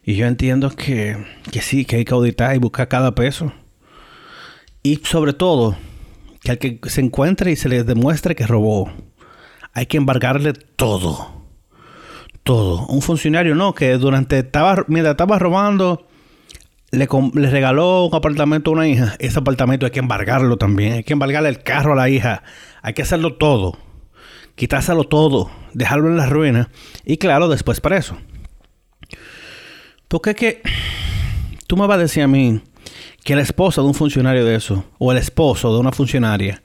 Y 0.04 0.16
yo 0.16 0.26
entiendo 0.26 0.70
que, 0.72 1.16
que 1.50 1.62
sí, 1.62 1.86
que 1.86 1.96
hay 1.96 2.04
que 2.04 2.14
auditar 2.14 2.54
y 2.58 2.60
buscar 2.60 2.90
cada 2.90 3.16
peso. 3.16 3.54
Y 4.84 4.98
sobre 4.98 5.32
todo, 5.32 5.78
que 6.42 6.52
al 6.52 6.58
que 6.58 6.82
se 6.88 7.00
encuentre 7.00 7.52
y 7.52 7.56
se 7.56 7.70
le 7.70 7.86
demuestre 7.86 8.36
que 8.36 8.46
robó, 8.46 8.92
hay 9.72 9.86
que 9.86 9.96
embargarle 9.96 10.52
todo 10.52 11.42
todo. 12.44 12.86
Un 12.88 13.02
funcionario 13.02 13.56
no, 13.56 13.74
que 13.74 13.98
durante 13.98 14.40
estaba, 14.40 14.84
mientras 14.88 15.14
estaba 15.14 15.40
robando, 15.40 16.08
le, 16.92 17.08
regaló 17.50 18.06
un 18.06 18.16
apartamento 18.16 18.72
a 18.72 18.74
una 18.74 18.88
hija. 18.88 19.16
Ese 19.20 19.40
apartamento 19.40 19.86
hay 19.86 19.92
que 19.92 20.00
embargarlo 20.00 20.58
también. 20.58 20.94
Hay 20.94 21.04
que 21.04 21.14
embargarle 21.14 21.50
el 21.50 21.64
carro 21.64 21.94
a 21.94 21.96
la 21.96 22.10
hija. 22.10 22.44
Hay 22.82 22.94
que 22.94 23.02
hacerlo 23.02 23.36
todo. 23.36 23.78
Quitárselo 24.56 25.06
todo. 25.06 25.50
Dejarlo 25.74 26.10
en 26.10 26.18
la 26.18 26.28
ruina. 26.28 26.70
Y 27.06 27.18
claro, 27.18 27.48
después 27.48 27.80
preso. 27.80 28.18
Porque 30.08 30.32
es 30.32 30.36
que 30.36 30.62
tú 31.68 31.78
me 31.78 31.88
vas 31.88 31.98
a 31.98 32.02
decir 32.02 32.24
a 32.24 32.28
mí 32.28 32.62
que 33.24 33.36
la 33.36 33.42
esposa 33.42 33.82
de 33.82 33.88
un 33.88 33.94
funcionario 33.94 34.44
de 34.44 34.56
eso, 34.56 34.84
o 34.98 35.12
el 35.12 35.18
esposo 35.18 35.74
de 35.74 35.80
una 35.80 35.92
funcionaria, 35.92 36.62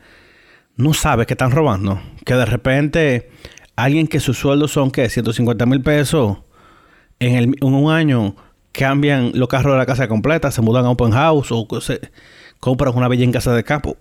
no 0.74 0.94
sabe 0.94 1.26
que 1.26 1.34
están 1.34 1.52
robando. 1.52 2.00
Que 2.24 2.34
de 2.34 2.46
repente 2.46 3.30
alguien 3.76 4.08
que 4.08 4.18
sus 4.18 4.38
sueldos 4.38 4.72
son, 4.72 4.90
¿qué? 4.90 5.08
150 5.08 5.64
mil 5.66 5.82
pesos. 5.82 6.38
En, 7.18 7.54
un 7.62 7.90
año 7.90 8.34
cambian 8.76 9.32
los 9.34 9.48
carros 9.48 9.72
de 9.72 9.78
la 9.78 9.86
casa 9.86 10.06
completa, 10.06 10.50
se 10.50 10.60
mudan 10.60 10.84
a 10.84 10.90
open 10.90 11.12
house 11.12 11.48
o 11.50 11.66
se 11.80 12.00
compran 12.60 12.94
una 12.94 13.08
bella 13.08 13.24
en 13.24 13.32
casa 13.32 13.54
de 13.54 13.64
campo. 13.64 13.96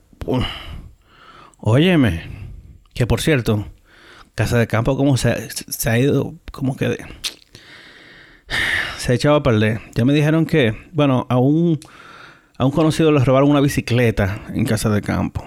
Óyeme, 1.58 2.24
que 2.94 3.08
por 3.08 3.22
cierto, 3.22 3.66
casa 4.36 4.58
de 4.58 4.68
campo 4.68 4.98
como 4.98 5.18
se, 5.18 5.30
ha 5.86 5.98
ido, 5.98 6.36
como 6.52 6.76
que 6.76 6.98
se 8.98 9.12
ha 9.12 9.16
echado 9.16 9.36
a 9.36 9.44
perder. 9.44 9.80
Ya 9.96 10.04
me 10.04 10.14
dijeron 10.14 10.46
que, 10.46 10.76
bueno, 10.92 11.26
a 11.30 11.38
un, 11.38 11.80
a 12.58 12.66
un 12.66 12.72
conocido 12.72 13.12
le 13.12 13.24
robaron 13.24 13.50
una 13.50 13.62
bicicleta 13.62 14.42
en 14.54 14.66
casa 14.66 14.90
de 14.90 15.02
campo. 15.02 15.46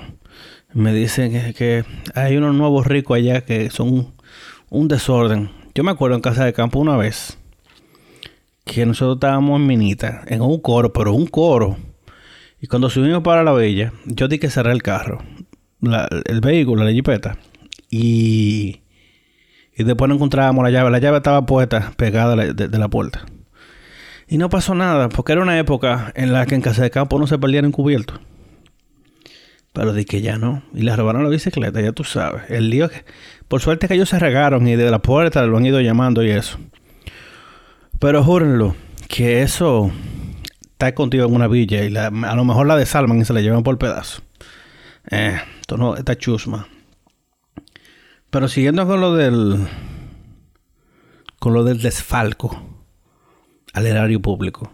Me 0.73 0.93
dicen 0.93 1.53
que 1.55 1.85
hay 2.15 2.37
unos 2.37 2.55
nuevos 2.55 2.87
ricos 2.87 3.17
allá 3.17 3.43
que 3.43 3.71
son 3.71 4.15
un 4.71 4.89
desorden. 4.89 5.51
Yo 5.75 5.85
me 5.85 5.91
acuerdo 5.91 6.17
en 6.17 6.23
casa 6.23 6.45
de 6.45 6.53
campo 6.53 6.79
una 6.79 6.97
vez 6.97 7.39
que 8.69 8.87
nosotros 8.87 9.17
estábamos 9.17 9.59
en 9.59 9.67
Minita, 9.67 10.23
en 10.27 10.43
un 10.43 10.61
coro, 10.61 10.93
pero 10.93 11.13
un 11.13 11.27
coro. 11.27 11.77
Y 12.61 12.67
cuando 12.67 12.91
subimos 12.91 13.23
para 13.23 13.43
la 13.43 13.53
villa, 13.55 13.93
yo 14.05 14.29
di 14.29 14.39
que 14.39 14.51
cerrar 14.51 14.73
el 14.73 14.83
carro, 14.83 15.23
el 16.25 16.41
vehículo, 16.41 16.85
la 16.85 16.93
jipeta. 16.93 17.39
Y, 17.91 18.83
y 19.77 19.85
después 19.85 20.09
no 20.09 20.17
encontrábamos 20.17 20.63
la 20.65 20.71
llave. 20.71 20.91
La 20.91 20.99
llave 20.99 21.19
estaba 21.19 21.47
puesta, 21.47 21.93
pegada 21.97 22.37
de, 22.37 22.79
la 22.79 22.89
puerta. 22.89 23.25
Y 24.29 24.37
no 24.37 24.51
pasó 24.51 24.75
nada, 24.75 25.09
porque 25.09 25.33
era 25.33 25.43
una 25.43 25.59
época 25.59 26.13
en 26.15 26.33
la 26.33 26.45
que 26.47 26.55
en 26.55 26.61
casa 26.61 26.83
de 26.83 26.91
campo 26.91 27.19
no 27.19 27.27
se 27.27 27.39
perdían 27.39 27.65
encubiertos. 27.65 28.21
Pero 29.73 29.95
di 29.95 30.05
que 30.05 30.21
ya 30.21 30.37
no. 30.37 30.63
Y 30.75 30.83
le 30.83 30.95
robaron 30.95 31.23
la 31.23 31.31
bicicleta, 31.31 31.81
ya 31.81 31.93
tú 31.93 32.05
sabes. 32.05 32.43
El 32.51 32.69
lío 32.69 32.89
que 32.91 33.05
por 33.47 33.63
suerte 33.63 33.89
que 33.89 33.95
ellos 33.95 34.11
se 34.11 34.19
regaron 34.19 34.69
y 34.69 34.77
de 34.77 34.91
la 34.91 34.99
puerta 34.99 35.45
lo 35.47 35.57
han 35.57 35.65
ido 35.65 35.81
llamando 35.81 36.23
y 36.23 36.31
eso. 36.31 36.59
Pero 37.99 38.23
júrenlo, 38.23 38.77
que 39.09 39.43
eso 39.43 39.91
está 40.63 40.95
contigo 40.95 41.27
en 41.27 41.35
una 41.35 41.49
villa 41.49 41.85
y 41.85 41.97
a 41.97 42.11
lo 42.11 42.45
mejor 42.45 42.67
la 42.67 42.77
desalman 42.77 43.21
y 43.21 43.25
se 43.25 43.33
la 43.33 43.41
llevan 43.41 43.63
por 43.63 43.79
pedazo. 43.79 44.23
Eh, 45.11 45.41
esto 45.61 45.77
no, 45.77 45.97
está 45.97 46.17
chusma. 46.17 46.69
Pero 48.31 48.49
siguiendo 48.49 48.87
con 48.87 49.01
lo 49.01 49.15
del. 49.15 49.67
con 51.39 51.55
lo 51.55 51.65
del 51.65 51.81
desfalco 51.81 52.63
al 53.73 53.87
erario 53.87 54.21
público. 54.21 54.73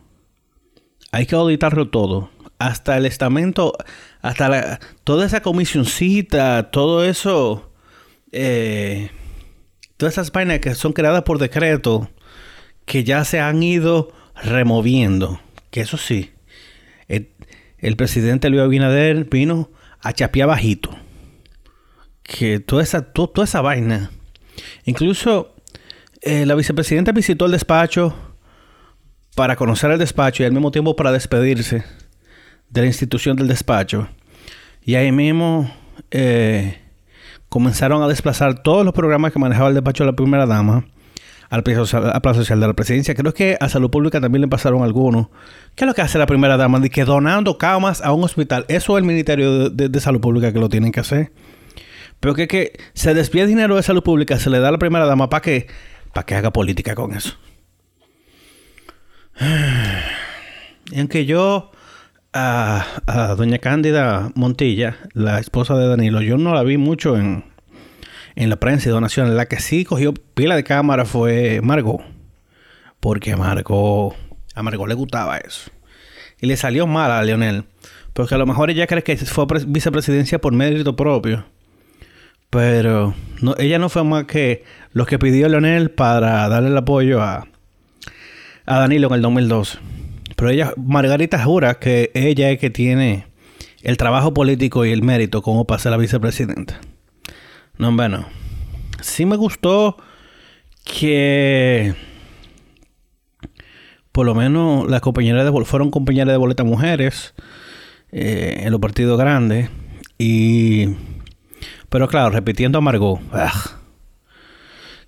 Hay 1.12 1.26
que 1.26 1.36
auditarlo 1.36 1.88
todo. 1.88 2.30
Hasta 2.58 2.96
el 2.96 3.06
estamento, 3.06 3.72
hasta 4.22 4.48
la, 4.48 4.80
toda 5.02 5.26
esa 5.26 5.42
comisioncita, 5.42 6.70
todo 6.70 7.04
eso 7.04 7.74
eh, 8.36 9.10
todas 9.96 10.14
esas 10.14 10.32
vainas 10.32 10.58
que 10.58 10.74
son 10.74 10.92
creadas 10.92 11.22
por 11.22 11.38
decreto, 11.38 12.10
que 12.84 13.04
ya 13.04 13.24
se 13.24 13.40
han 13.40 13.62
ido 13.62 14.12
removiendo. 14.42 15.40
Que 15.70 15.80
eso 15.80 15.96
sí, 15.96 16.30
el, 17.08 17.96
presidente 17.96 18.48
Luis 18.48 18.62
Abinader 18.62 19.24
vino 19.24 19.70
a 20.00 20.12
chapear 20.12 20.48
bajito. 20.48 20.90
Que 22.22 22.60
toda 22.60 22.82
esa, 22.82 23.12
toda 23.12 23.44
esa 23.44 23.60
vaina. 23.60 24.10
Incluso 24.84 25.54
eh, 26.22 26.46
la 26.46 26.54
vicepresidenta 26.54 27.12
visitó 27.12 27.46
el 27.46 27.52
despacho 27.52 28.14
para 29.34 29.56
conocer 29.56 29.90
el 29.90 29.98
despacho 29.98 30.42
y 30.42 30.46
al 30.46 30.52
mismo 30.52 30.70
tiempo 30.70 30.96
para 30.96 31.12
despedirse 31.12 31.84
de 32.70 32.80
la 32.80 32.86
institución 32.86 33.36
del 33.36 33.48
despacho. 33.48 34.08
Y 34.82 34.94
ahí 34.94 35.12
mismo 35.12 35.70
eh, 36.10 36.78
comenzaron 37.48 38.02
a 38.02 38.08
desplazar 38.08 38.62
todos 38.62 38.84
los 38.84 38.94
programas 38.94 39.32
que 39.32 39.38
manejaba 39.38 39.68
el 39.68 39.74
despacho 39.74 40.04
de 40.04 40.10
la 40.10 40.16
primera 40.16 40.46
dama 40.46 40.86
al 41.54 41.62
Plazo 41.62 41.86
Social 41.86 42.60
de 42.60 42.66
la 42.66 42.72
Presidencia. 42.72 43.14
Creo 43.14 43.32
que 43.32 43.56
a 43.60 43.68
Salud 43.68 43.90
Pública 43.90 44.20
también 44.20 44.42
le 44.42 44.48
pasaron 44.48 44.82
algunos. 44.82 45.28
¿Qué 45.74 45.84
es 45.84 45.88
lo 45.88 45.94
que 45.94 46.02
hace 46.02 46.18
la 46.18 46.26
primera 46.26 46.56
dama? 46.56 46.80
De 46.80 46.90
que 46.90 47.04
donando 47.04 47.58
camas 47.58 48.00
a 48.00 48.12
un 48.12 48.24
hospital. 48.24 48.64
Eso 48.68 48.96
es 48.96 49.02
el 49.02 49.06
Ministerio 49.06 49.70
de, 49.70 50.00
Salud 50.00 50.20
Pública 50.20 50.52
que 50.52 50.58
lo 50.58 50.68
tienen 50.68 50.90
que 50.90 51.00
hacer. 51.00 51.32
Pero 52.18 52.34
que, 52.34 52.48
que 52.48 52.72
se 52.94 53.14
despide 53.14 53.46
dinero 53.46 53.76
de 53.76 53.82
salud 53.82 54.02
pública, 54.02 54.38
se 54.38 54.50
le 54.50 54.58
da 54.58 54.68
a 54.68 54.72
la 54.72 54.78
primera 54.78 55.06
dama 55.06 55.28
para 55.28 55.42
que, 55.42 55.66
para 56.12 56.26
que 56.26 56.34
haga 56.34 56.52
política 56.52 56.94
con 56.94 57.12
eso. 57.12 57.36
Y 60.90 60.98
aunque 60.98 61.24
yo 61.26 61.70
a, 62.32 62.84
doña 63.36 63.58
Cándida 63.58 64.32
Montilla, 64.34 64.96
la 65.12 65.38
esposa 65.38 65.76
de 65.76 65.86
Danilo, 65.86 66.20
yo 66.20 66.36
no 66.36 66.54
la 66.54 66.62
vi 66.62 66.78
mucho 66.78 67.16
en, 67.16 67.44
en 68.36 68.50
la 68.50 68.56
prensa 68.56 68.88
y 68.88 68.92
donaciones. 68.92 69.34
La 69.34 69.46
que 69.46 69.60
sí 69.60 69.84
cogió 69.84 70.14
pila 70.14 70.56
de 70.56 70.64
cámara 70.64 71.04
fue 71.04 71.60
Margot. 71.62 72.00
Porque 73.00 73.36
Margot 73.36 74.14
A 74.54 74.62
Margot 74.62 74.88
le 74.88 74.94
gustaba 74.94 75.38
eso. 75.38 75.70
Y 76.40 76.46
le 76.46 76.56
salió 76.56 76.86
mal 76.86 77.10
a 77.10 77.22
Leonel. 77.22 77.64
Porque 78.12 78.34
a 78.34 78.38
lo 78.38 78.46
mejor 78.46 78.70
ella 78.70 78.86
cree 78.86 79.02
que 79.02 79.16
fue 79.16 79.46
vicepresidencia 79.66 80.40
por 80.40 80.52
mérito 80.52 80.96
propio. 80.96 81.44
Pero 82.50 83.14
ella 83.58 83.78
no 83.78 83.88
fue 83.88 84.04
más 84.04 84.24
que 84.24 84.64
lo 84.92 85.06
que 85.06 85.18
pidió 85.18 85.48
Leonel 85.48 85.90
para 85.90 86.48
darle 86.48 86.68
el 86.68 86.76
apoyo 86.76 87.20
a, 87.20 87.48
a 88.66 88.78
Danilo 88.78 89.08
en 89.08 89.14
el 89.14 89.22
2012. 89.22 89.78
Pero 90.36 90.50
ella, 90.50 90.72
Margarita 90.76 91.42
jura 91.42 91.74
que 91.74 92.12
ella 92.14 92.50
es 92.50 92.60
que 92.60 92.70
tiene 92.70 93.26
el 93.82 93.96
trabajo 93.96 94.32
político 94.32 94.84
y 94.84 94.92
el 94.92 95.02
mérito 95.02 95.42
como 95.42 95.66
para 95.66 95.80
ser 95.80 95.90
la 95.90 95.98
vicepresidenta. 95.98 96.80
No, 97.78 97.94
bueno. 97.94 98.26
Sí 99.00 99.26
me 99.26 99.36
gustó 99.36 99.96
que 100.84 101.94
por 104.14 104.26
lo 104.26 104.34
menos 104.34 104.88
las 104.88 105.00
compañeras 105.00 105.44
de 105.44 105.64
fueron 105.64 105.90
compañeras 105.90 106.32
de 106.32 106.36
boleta 106.36 106.62
mujeres 106.62 107.34
eh, 108.12 108.60
en 108.60 108.70
los 108.70 108.80
partidos 108.80 109.18
grandes 109.18 109.70
y 110.18 110.90
pero 111.88 112.06
claro 112.06 112.30
repitiendo 112.30 112.78
a 112.78 112.80
Margot 112.80 113.18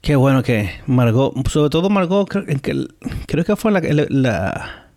qué 0.01 0.17
bueno 0.17 0.43
que 0.43 0.71
Margot 0.87 1.33
sobre 1.49 1.71
todo 1.71 1.89
Margot 1.89 2.29
creo 2.29 3.45
que 3.45 3.55
fue 3.55 3.71
la, 3.71 3.81
la, 3.81 4.89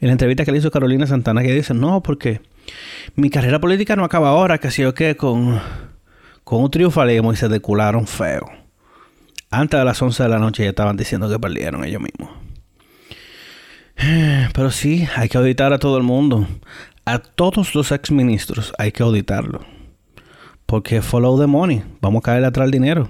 en 0.00 0.08
la 0.08 0.12
entrevista 0.12 0.44
que 0.44 0.50
le 0.50 0.58
hizo 0.58 0.72
Carolina 0.72 1.06
Santana 1.06 1.42
que 1.42 1.54
dice 1.54 1.72
no 1.72 2.02
porque 2.02 2.40
mi 3.14 3.30
carrera 3.30 3.60
política 3.60 3.94
no 3.94 4.02
acaba 4.02 4.30
ahora 4.30 4.58
que 4.58 4.72
si 4.72 4.82
yo 4.82 4.92
que 4.92 5.16
con 5.16 5.60
con 6.46 6.62
un 6.62 6.70
triunfalismo 6.70 7.32
y 7.32 7.36
se 7.36 7.48
decularon 7.48 8.06
feo 8.06 8.48
antes 9.50 9.78
de 9.78 9.84
las 9.84 10.00
11 10.00 10.22
de 10.22 10.28
la 10.28 10.38
noche 10.38 10.62
ya 10.62 10.70
estaban 10.70 10.96
diciendo 10.96 11.28
que 11.28 11.38
perdieron 11.38 11.84
ellos 11.84 12.00
mismos 12.00 12.30
pero 14.54 14.70
sí, 14.70 15.06
hay 15.16 15.28
que 15.28 15.38
auditar 15.38 15.72
a 15.72 15.78
todo 15.78 15.96
el 15.96 16.02
mundo. 16.02 16.46
A 17.04 17.18
todos 17.18 17.74
los 17.74 17.92
exministros 17.92 18.72
hay 18.78 18.92
que 18.92 19.02
auditarlo. 19.02 19.60
Porque 20.66 21.00
follow 21.00 21.38
the 21.38 21.46
money. 21.46 21.82
Vamos 22.00 22.20
a 22.20 22.22
caerle 22.22 22.48
atrás 22.48 22.66
el 22.66 22.72
dinero. 22.72 23.08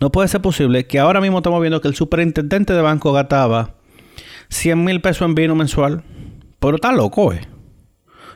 No 0.00 0.10
puede 0.10 0.28
ser 0.28 0.40
posible 0.40 0.86
que 0.86 0.98
ahora 0.98 1.20
mismo 1.20 1.38
estamos 1.38 1.60
viendo 1.60 1.80
que 1.80 1.88
el 1.88 1.94
superintendente 1.94 2.72
de 2.72 2.80
banco 2.80 3.12
gastaba 3.12 3.74
100 4.48 4.82
mil 4.82 5.00
pesos 5.00 5.26
en 5.28 5.34
vino 5.34 5.54
mensual. 5.54 6.02
Pero 6.58 6.76
está 6.76 6.92
loco, 6.92 7.32
¿eh? 7.32 7.42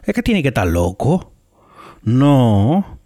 Es 0.05 0.15
que 0.15 0.23
tiene 0.23 0.43
que 0.43 0.49
estar 0.49 0.67
loco. 0.67 1.33
No. 2.03 2.98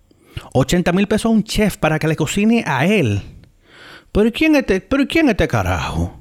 80 0.53 0.93
mil 0.93 1.07
pesos 1.07 1.27
a 1.27 1.35
un 1.35 1.45
chef 1.45 1.77
para 1.77 1.99
que 1.99 2.09
le 2.09 2.17
cocine 2.17 2.65
a 2.67 2.87
él. 2.87 3.23
¿Pero 4.13 4.31
quién 4.33 4.55
es 4.55 4.61
este, 4.61 4.81
pero 4.81 5.07
quién 5.07 5.27
es 5.27 5.33
este 5.33 5.49
carajo? 5.49 6.21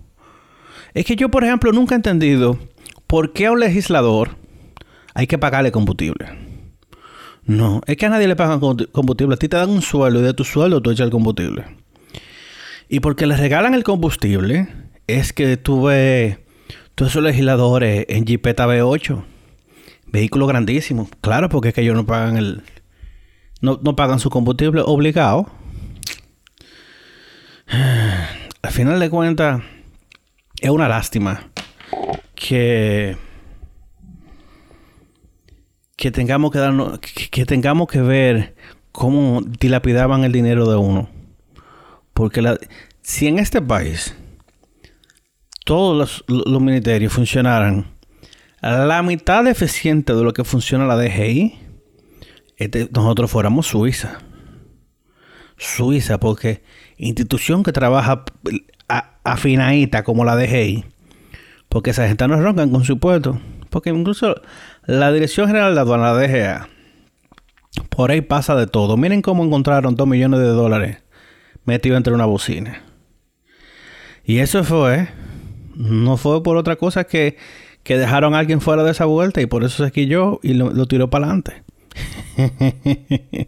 Es 0.93 1.05
que 1.05 1.15
yo, 1.15 1.29
por 1.29 1.43
ejemplo, 1.43 1.71
nunca 1.71 1.95
he 1.95 1.97
entendido 1.97 2.57
por 3.07 3.33
qué 3.33 3.47
a 3.47 3.51
un 3.51 3.59
legislador 3.59 4.37
hay 5.13 5.27
que 5.27 5.37
pagarle 5.37 5.71
combustible. 5.71 6.27
No, 7.43 7.81
es 7.85 7.97
que 7.97 8.05
a 8.05 8.09
nadie 8.09 8.27
le 8.27 8.35
pagan 8.35 8.59
combustible. 8.59 9.35
A 9.35 9.37
ti 9.37 9.49
te 9.49 9.57
dan 9.57 9.69
un 9.69 9.81
sueldo 9.81 10.19
y 10.19 10.23
de 10.23 10.33
tu 10.33 10.43
sueldo 10.43 10.81
tú 10.81 10.91
echas 10.91 11.05
el 11.05 11.11
combustible. 11.11 11.65
Y 12.87 12.99
porque 12.99 13.25
les 13.25 13.39
regalan 13.39 13.73
el 13.73 13.83
combustible, 13.83 14.67
es 15.07 15.33
que 15.33 15.57
tuve 15.57 16.45
todos 16.95 17.11
esos 17.11 17.23
legisladores 17.23 18.05
en 18.09 18.25
Jeepeta 18.25 18.67
B8. 18.67 19.23
Vehículos 20.07 20.47
grandísimos. 20.49 21.09
Claro, 21.21 21.49
porque 21.49 21.69
es 21.69 21.73
que 21.73 21.81
ellos 21.81 21.95
no 21.95 22.05
pagan 22.05 22.37
el. 22.37 22.63
No, 23.61 23.79
no 23.81 23.95
pagan 23.95 24.19
su 24.19 24.29
combustible 24.29 24.81
obligado. 24.85 25.49
Al 28.61 28.71
final 28.71 28.99
de 28.99 29.09
cuentas 29.09 29.61
es 30.61 30.69
una 30.69 30.87
lástima 30.87 31.49
que 32.35 33.17
que 35.95 36.11
tengamos 36.11 36.51
que 36.51 36.57
darnos 36.57 36.99
que, 36.99 37.45
tengamos 37.45 37.87
que 37.87 38.01
ver 38.01 38.55
cómo 38.91 39.41
dilapidaban 39.41 40.23
el 40.23 40.31
dinero 40.31 40.67
de 40.67 40.75
uno 40.75 41.09
porque 42.13 42.57
si 43.03 43.27
en 43.27 43.37
este 43.37 43.61
país 43.61 44.15
todos 45.63 46.23
los, 46.27 46.61
ministerios 46.61 47.13
funcionaran 47.13 47.85
la 48.61 49.03
mitad 49.03 49.47
eficiente 49.47 50.15
de 50.15 50.23
lo 50.23 50.33
que 50.33 50.43
funciona 50.43 50.87
la 50.87 50.97
DGI 50.97 51.59
este, 52.63 52.89
nosotros 52.91 53.31
fuéramos 53.31 53.67
Suiza 53.67 54.19
Suiza 55.61 56.19
porque 56.19 56.63
institución 56.97 57.63
que 57.63 57.71
trabaja 57.71 58.23
afinadita 59.23 60.03
como 60.03 60.25
la 60.25 60.35
DGI. 60.35 60.85
Porque 61.69 61.91
esa 61.91 62.07
gente 62.07 62.27
no 62.27 62.41
roncan 62.41 62.71
con 62.71 62.83
su 62.83 62.97
puesto. 62.97 63.39
Porque 63.69 63.91
incluso 63.91 64.41
la 64.85 65.11
Dirección 65.11 65.47
General 65.47 65.73
de 65.73 65.81
Aduana, 65.81 66.13
la 66.13 66.19
DGA, 66.19 66.67
por 67.89 68.09
ahí 68.09 68.21
pasa 68.21 68.55
de 68.55 68.65
todo. 68.65 68.97
Miren 68.97 69.21
cómo 69.21 69.45
encontraron 69.45 69.95
2 69.95 70.07
millones 70.07 70.39
de 70.39 70.47
dólares 70.47 70.97
metidos 71.63 71.97
entre 71.97 72.13
una 72.13 72.25
bocina. 72.25 72.81
Y 74.25 74.39
eso 74.39 74.63
fue, 74.63 75.09
no 75.75 76.17
fue 76.17 76.41
por 76.41 76.57
otra 76.57 76.75
cosa 76.75 77.03
que, 77.03 77.37
que 77.83 77.97
dejaron 77.97 78.33
a 78.33 78.39
alguien 78.39 78.61
fuera 78.61 78.83
de 78.83 78.91
esa 78.91 79.05
vuelta 79.05 79.41
y 79.41 79.45
por 79.45 79.63
eso 79.63 79.85
se 79.85 79.91
quilló 79.91 80.39
y 80.41 80.53
lo 80.53 80.85
tiró 80.87 81.09
para 81.09 81.25
adelante. 81.25 81.63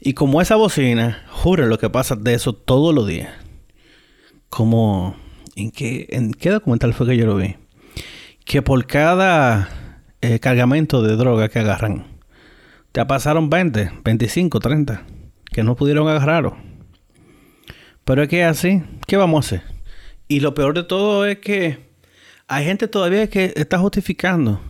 y 0.00 0.14
como 0.14 0.40
esa 0.40 0.56
bocina, 0.56 1.24
jure 1.30 1.66
lo 1.66 1.78
que 1.78 1.90
pasa 1.90 2.16
de 2.16 2.34
eso 2.34 2.52
todos 2.52 2.94
los 2.94 3.06
días 3.06 3.30
como 4.48 5.16
en 5.54 5.70
qué, 5.70 6.06
en 6.10 6.32
qué 6.32 6.50
documental 6.50 6.94
fue 6.94 7.08
que 7.08 7.16
yo 7.16 7.26
lo 7.26 7.36
vi 7.36 7.56
que 8.44 8.62
por 8.62 8.86
cada 8.86 9.68
eh, 10.20 10.38
cargamento 10.38 11.02
de 11.02 11.16
droga 11.16 11.48
que 11.48 11.58
agarran 11.58 12.06
te 12.92 13.04
pasaron 13.04 13.50
20, 13.50 13.90
25, 14.04 14.60
30 14.60 15.02
que 15.52 15.62
no 15.62 15.76
pudieron 15.76 16.08
agarrarlo. 16.08 16.56
Pero 18.04 18.22
es 18.22 18.28
que 18.28 18.44
así, 18.44 18.82
¿qué 19.06 19.16
vamos 19.16 19.44
a 19.44 19.46
hacer? 19.46 19.62
Y 20.28 20.40
lo 20.40 20.54
peor 20.54 20.74
de 20.74 20.84
todo 20.84 21.26
es 21.26 21.38
que 21.38 21.85
hay 22.48 22.64
gente 22.64 22.86
todavía 22.86 23.28
que 23.28 23.52
está 23.56 23.78
justificando. 23.78 24.60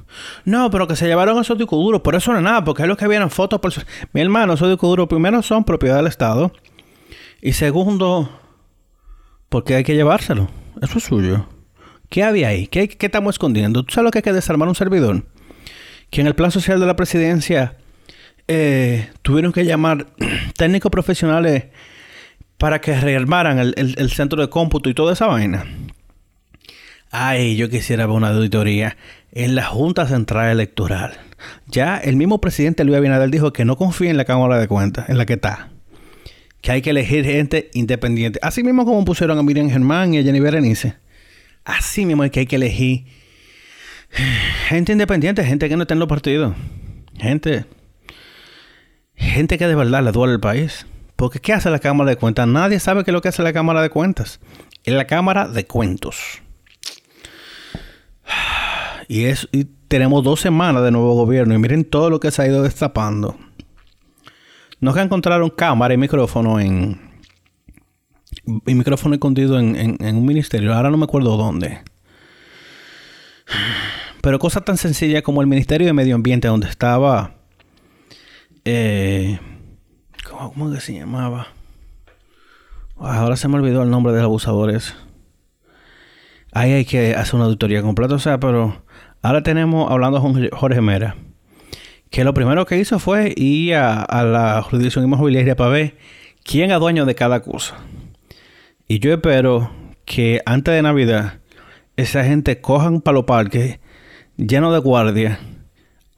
No, 0.45 0.71
pero 0.71 0.87
que 0.89 0.97
se 0.97 1.07
llevaron 1.07 1.39
esos 1.39 1.59
discos 1.59 1.79
duros. 1.79 2.01
Por 2.01 2.15
eso 2.15 2.33
no 2.33 2.39
es 2.39 2.45
nada, 2.45 2.65
porque 2.65 2.83
es 2.83 2.89
lo 2.89 2.97
que 2.97 3.07
vieron 3.07 3.31
fotos. 3.31 3.61
Por... 3.61 3.73
Mi 4.12 4.21
hermano, 4.21 4.55
esos 4.55 4.69
discos 4.69 4.89
duros 4.89 5.09
primero 5.09 5.43
son 5.43 5.65
propiedad 5.65 5.97
del 5.97 6.07
Estado. 6.07 6.53
Y 7.43 7.53
segundo, 7.53 8.31
porque 9.49 9.75
hay 9.75 9.85
que 9.85 9.95
llevárselo. 9.95 10.49
Eso 10.81 10.99
es 10.99 11.05
suyo. 11.05 11.47
¿Qué 12.09 12.23
había 12.23 12.49
ahí? 12.49 12.67
¿Qué, 12.67 12.97
estamos 12.99 13.35
escondiendo? 13.35 13.83
¿Tú 13.83 13.93
sabes 13.93 14.05
lo 14.05 14.11
que 14.11 14.19
hay 14.19 14.23
que 14.23 14.33
desarmar 14.33 14.69
un 14.69 14.75
servidor? 14.75 15.25
Que 16.11 16.21
en 16.21 16.27
el 16.27 16.35
plan 16.35 16.51
social 16.51 16.81
de 16.81 16.87
la 16.87 16.97
presidencia 16.97 17.77
eh, 18.49 19.11
tuvieron 19.23 19.53
que 19.53 19.65
llamar 19.65 20.07
técnicos 20.57 20.91
profesionales 20.91 21.65
para 22.59 22.81
que 22.81 22.99
rearmaran 22.99 23.59
el, 23.59 24.11
centro 24.11 24.41
de 24.41 24.49
cómputo 24.49 24.89
y 24.89 24.95
toda 24.95 25.12
esa 25.12 25.27
vaina. 25.27 25.67
Ay, 27.11 27.57
yo 27.57 27.71
quisiera 27.71 28.07
ver 28.07 28.16
una 28.16 28.29
auditoría 28.29 28.97
en 29.33 29.55
la 29.55 29.64
Junta 29.64 30.07
Central 30.07 30.51
Electoral. 30.51 31.12
Ya 31.66 31.99
el 31.99 32.16
mismo 32.16 32.40
presidente 32.40 32.85
Luis 32.85 32.99
Abinader 32.99 33.31
dijo 33.31 33.53
que 33.53 33.64
no 33.64 33.77
confía 33.77 34.11
en 34.11 34.16
la 34.16 34.25
Cámara 34.25 34.59
de 34.59 34.69
Cuentas, 34.69 35.09
en 35.09 35.19
la 35.19 35.27
que 35.27 35.35
está 35.35 35.71
que 36.66 36.73
hay 36.73 36.83
que 36.83 36.90
elegir 36.90 37.25
gente 37.25 37.71
independiente. 37.75 38.40
Así 38.42 38.64
mismo 38.64 38.85
como 38.85 39.05
pusieron 39.05 39.38
a 39.38 39.42
Miriam 39.45 39.71
Germán 39.71 40.14
y 40.14 40.19
a 40.19 40.23
Jenny 40.25 40.40
Berenice. 40.40 40.97
Así 41.64 42.05
mismo 42.05 42.25
es 42.25 42.33
que 42.33 42.40
hay 42.40 42.47
que 42.47 42.57
elegir 42.57 43.05
gente 44.69 44.90
independiente, 44.90 45.45
gente 45.45 45.69
que 45.69 45.77
no 45.77 45.83
está 45.83 45.95
en 45.95 46.01
los 46.01 46.09
partidos. 46.09 46.57
Gente, 47.19 47.66
gente 49.14 49.59
que 49.59 49.69
de 49.69 49.77
verdad 49.77 50.03
le 50.03 50.11
duele 50.11 50.33
el 50.33 50.40
país. 50.40 50.87
Porque 51.14 51.38
¿qué 51.38 51.53
hace 51.53 51.71
la 51.71 51.79
Cámara 51.79 52.11
de 52.11 52.16
Cuentas? 52.16 52.49
Nadie 52.49 52.81
sabe 52.81 53.05
qué 53.05 53.12
es 53.12 53.12
lo 53.12 53.23
que 53.23 53.29
hace 53.29 53.45
la 53.45 53.53
Cámara 53.53 53.81
de 53.81 53.90
Cuentas. 53.90 54.40
Es 54.83 54.92
la 54.92 55.07
Cámara 55.07 55.47
de 55.47 55.66
Cuentos. 55.66 56.42
Y, 59.09 59.27
es, 59.27 59.49
y 59.53 59.67
tenemos 59.87 60.25
dos 60.25 60.41
semanas 60.41 60.83
de 60.83 60.91
nuevo 60.91 61.15
gobierno. 61.15 61.55
Y 61.55 61.59
miren 61.59 61.85
todo 61.85 62.11
lo 62.11 62.19
que 62.19 62.33
se 62.33 62.43
ha 62.43 62.47
ido 62.49 62.65
destapando. 62.65 63.37
No 64.81 64.93
que 64.93 65.01
encontraron 65.01 65.51
cámara 65.51 65.95
y 65.95 65.97
micrófono 65.97 66.61
en. 66.61 67.01
Y 68.67 68.75
micrófono 68.75 69.15
escondido 69.15 69.59
en, 69.59 69.97
un 70.01 70.25
ministerio. 70.25 70.75
Ahora 70.75 70.91
no 70.91 70.97
me 70.97 71.05
acuerdo 71.05 71.37
dónde. 71.37 71.83
Pero 74.23 74.39
cosas 74.39 74.65
tan 74.65 74.77
sencillas 74.77 75.23
como 75.23 75.41
el 75.41 75.47
Ministerio 75.47 75.87
de 75.87 75.93
Medio 75.93 76.15
Ambiente, 76.17 76.49
donde 76.49 76.69
estaba. 76.69 77.35
Eh, 78.65 79.39
¿cómo, 80.29 80.53
¿Cómo 80.53 80.73
que 80.73 80.81
se 80.81 80.95
llamaba? 80.95 81.49
Ahora 82.99 83.37
se 83.37 83.47
me 83.47 83.57
olvidó 83.57 83.83
el 83.83 83.91
nombre 83.91 84.12
de 84.12 84.19
los 84.19 84.27
abusadores. 84.27 84.97
Ahí 86.57 86.73
hay 86.73 86.85
que 86.87 87.14
hacer 87.14 87.35
una 87.35 87.45
auditoría 87.45 87.83
completa. 87.83 88.14
O 88.14 88.19
sea, 88.19 88.40
pero 88.40 88.83
ahora 89.21 89.42
tenemos 89.42 89.92
hablando 89.92 90.23
con 90.23 90.49
Jorge 90.49 90.81
Mera 90.81 91.14
que 92.09 92.25
lo 92.25 92.33
primero 92.33 92.64
que 92.64 92.79
hizo 92.79 92.99
fue 92.99 93.35
ir 93.37 93.75
a, 93.75 94.25
la 94.25 94.62
jurisdicción 94.62 95.05
inmobiliaria 95.05 95.55
para 95.55 95.69
ver 95.69 95.99
quién 96.45 96.71
es 96.71 96.81
dueño 96.81 97.05
de 97.05 97.14
cada 97.14 97.42
cosa. 97.42 97.77
Y 98.88 99.01
yo 99.01 99.12
espero 99.12 99.71
que 100.07 100.40
antes 100.47 100.73
de 100.73 100.81
Navidad 100.81 101.40
esa 101.95 102.25
gente 102.25 102.59
cojan 102.59 103.03
para 103.03 103.16
los 103.16 103.25
parques 103.25 103.79
llenos 104.38 104.73
de 104.73 104.79
guardia 104.79 105.38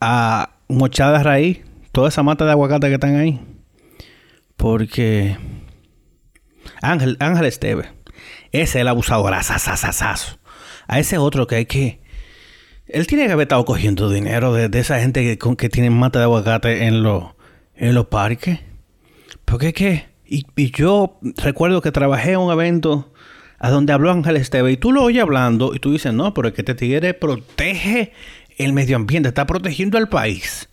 a 0.00 0.50
mochar 0.68 1.20
raíz 1.24 1.64
toda 1.90 2.10
esa 2.10 2.22
mata 2.22 2.44
de 2.44 2.52
aguacate 2.52 2.86
que 2.86 2.94
están 2.94 3.16
ahí. 3.16 3.40
Porque 4.56 5.36
Ángel, 6.80 7.16
Ángel 7.18 7.46
Esteve, 7.46 7.97
ese 8.52 8.62
es 8.62 8.76
el 8.76 8.88
abusador, 8.88 9.34
A 9.34 10.98
ese 10.98 11.18
otro 11.18 11.46
que 11.46 11.56
hay 11.56 11.66
que. 11.66 12.00
Él 12.86 13.06
tiene 13.06 13.26
que 13.26 13.32
haber 13.32 13.44
estado 13.44 13.64
cogiendo 13.64 14.10
dinero 14.10 14.52
de, 14.54 14.78
esa 14.78 14.98
gente 15.00 15.22
que, 15.22 15.56
que 15.56 15.68
tiene 15.68 15.90
mata 15.90 16.18
de 16.18 16.24
aguacate 16.24 16.86
en, 16.86 17.02
los 17.02 17.24
en 17.76 17.94
los 17.94 18.06
parques. 18.06 18.60
Porque 19.44 19.68
es 19.68 19.74
que. 19.74 20.08
Y, 20.26 20.46
y, 20.56 20.70
yo 20.72 21.18
recuerdo 21.36 21.80
que 21.80 21.90
trabajé 21.90 22.32
en 22.32 22.40
un 22.40 22.52
evento 22.52 23.12
a 23.58 23.70
donde 23.70 23.92
habló 23.92 24.10
Ángel 24.10 24.36
Esteve 24.36 24.72
y 24.72 24.76
tú 24.76 24.92
lo 24.92 25.02
oyes 25.02 25.22
hablando 25.22 25.74
y 25.74 25.78
tú 25.78 25.92
dices, 25.92 26.12
no, 26.12 26.34
pero 26.34 26.48
es 26.48 26.54
que 26.54 26.60
este 26.60 26.74
tigre 26.74 27.14
protege 27.14 28.12
el 28.58 28.72
medio 28.72 28.96
ambiente, 28.96 29.28
está 29.28 29.46
protegiendo 29.46 29.98
al 29.98 30.08
país. 30.08 30.68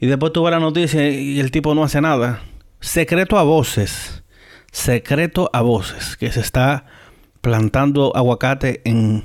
Y 0.00 0.06
después 0.06 0.32
tú 0.32 0.44
ves 0.44 0.52
la 0.52 0.60
noticia 0.60 1.10
y 1.10 1.40
el 1.40 1.50
tipo 1.50 1.74
no 1.74 1.82
hace 1.84 2.00
nada. 2.00 2.42
Secreto 2.80 3.36
a 3.36 3.42
voces. 3.42 4.22
Secreto 4.72 5.50
a 5.52 5.62
voces. 5.62 6.16
Que 6.16 6.32
se 6.32 6.40
está 6.40 6.86
plantando 7.40 8.14
aguacate 8.16 8.82
en 8.84 9.24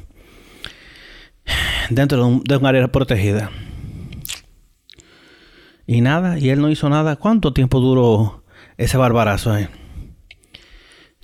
dentro 1.89 2.41
de 2.43 2.57
un, 2.57 2.65
área 2.65 2.87
protegida. 2.87 3.51
Y 5.85 6.01
nada, 6.01 6.39
y 6.39 6.49
él 6.49 6.61
no 6.61 6.69
hizo 6.69 6.89
nada. 6.89 7.15
¿Cuánto 7.17 7.53
tiempo 7.53 7.79
duró 7.79 8.43
ese 8.77 8.97
barbarazo 8.97 9.51
ahí? 9.51 9.67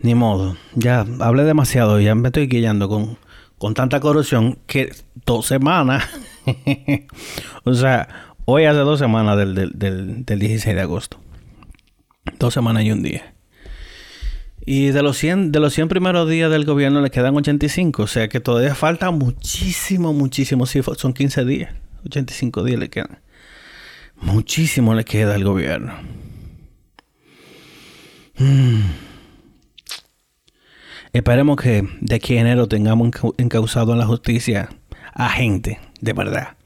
Ni 0.02 0.16
modo. 0.16 0.58
Ya 0.76 1.06
hablé 1.20 1.44
demasiado. 1.44 2.00
Ya 2.00 2.16
me 2.16 2.30
estoy 2.30 2.48
guiando 2.48 2.90
con, 2.90 3.18
con 3.58 3.74
tanta 3.74 4.00
corrupción 4.00 4.60
que 4.68 4.92
dos 5.26 5.46
semanas. 5.46 6.10
o 7.64 7.74
sea, 7.74 8.30
Hoy 8.52 8.66
hace 8.66 8.80
dos 8.80 8.98
semanas 8.98 9.38
del, 9.38 9.54
del, 9.54 10.26
16 10.26 10.76
de 10.76 10.82
agosto. 10.82 11.20
Dos 12.40 12.52
semanas 12.52 12.84
y 12.84 12.92
un 12.92 13.04
día. 13.04 13.36
Y 14.72 14.92
de 14.92 15.02
los 15.02 15.18
100, 15.18 15.52
de 15.52 15.60
los 15.60 15.74
100 15.74 15.88
primeros 15.88 16.30
días 16.30 16.52
del 16.52 16.64
gobierno 16.64 17.02
le 17.02 17.10
quedan 17.10 17.36
85. 17.36 18.04
O 18.04 18.06
sea 18.06 18.28
que 18.28 18.40
todavía 18.40 18.76
falta 18.76 19.10
muchísimo, 19.10 20.14
muchísimo. 20.14 20.68
Sí, 20.68 20.82
son 20.96 21.14
15 21.14 21.44
días. 21.44 21.74
85 22.06 22.64
días 22.64 22.80
le 22.80 22.88
quedan. 22.92 23.18
Muchísimo 24.22 24.94
le 24.94 25.06
queda 25.06 25.34
al 25.34 25.44
gobierno. 25.44 25.94
Hmm. 28.38 28.92
Esperemos 31.14 31.58
que 31.58 31.90
de 32.00 32.16
aquí 32.16 32.38
enero 32.38 32.68
tengamos 32.68 33.10
encausado 33.40 33.94
en 33.94 33.98
la 33.98 34.06
justicia 34.06 34.70
a 35.16 35.30
gente, 35.30 35.80
de 36.00 36.14
verdad 36.14 36.60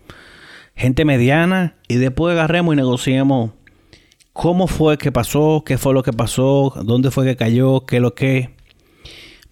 gente 0.76 1.06
mediana 1.06 1.76
y 1.88 1.96
después 1.96 2.34
agarremos 2.34 2.74
y 2.74 2.78
negociemos 2.78 3.52
cómo 4.34 4.68
fue 4.68 4.98
que 4.98 5.12
pasó, 5.12 5.64
qué 5.66 5.78
fue 5.78 5.94
lo 5.94 6.04
que 6.04 6.12
pasó, 6.12 6.74
dónde 6.84 7.12
fue 7.12 7.26
que 7.26 7.38
cayó, 7.38 7.86
qué 7.86 8.00
lo 8.00 8.16
que. 8.16 8.56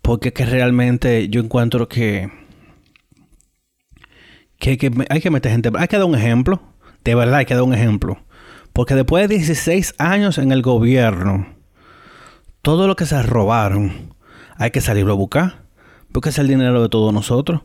Porque 0.02 0.34
que 0.34 0.46
realmente 0.46 1.30
yo 1.30 1.42
encuentro 1.42 1.88
que, 1.88 2.30
que, 4.58 4.78
que 4.78 4.92
hay 5.10 5.22
que 5.22 5.30
meter 5.30 5.52
gente. 5.52 5.70
Hay 5.78 5.88
que 5.88 5.98
dar 5.98 6.06
un 6.06 6.16
ejemplo. 6.16 6.62
De 7.04 7.16
verdad 7.16 7.36
hay 7.36 7.46
que 7.46 7.54
dar 7.54 7.64
un 7.64 7.74
ejemplo. 7.74 8.20
Porque 8.74 8.96
después 8.96 9.28
de 9.30 9.36
16 9.36 9.96
años 10.00 10.38
en 10.38 10.52
el 10.52 10.62
gobierno, 10.64 11.48
todo 12.62 12.88
lo 12.88 12.96
que 12.96 13.06
se 13.06 13.22
robaron, 13.22 14.14
hay 14.58 14.72
que 14.72 14.82
salirlo 14.82 15.14
a 15.14 15.18
buscar. 15.18 15.62
Porque 16.12 16.30
es 16.30 16.40
el 16.40 16.48
dinero 16.48 16.82
de 16.82 16.90
todos 16.90 17.14
nosotros. 17.14 17.62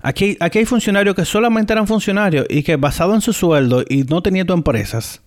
Aquí, 0.00 0.36
aquí 0.38 0.60
hay 0.60 0.64
funcionarios 0.64 1.16
que 1.16 1.24
solamente 1.24 1.72
eran 1.72 1.88
funcionarios 1.88 2.46
y 2.48 2.62
que 2.62 2.76
basado 2.76 3.14
en 3.14 3.20
su 3.20 3.32
sueldo 3.32 3.82
y 3.88 4.04
no 4.04 4.22
teniendo 4.22 4.54
empresas, 4.54 5.21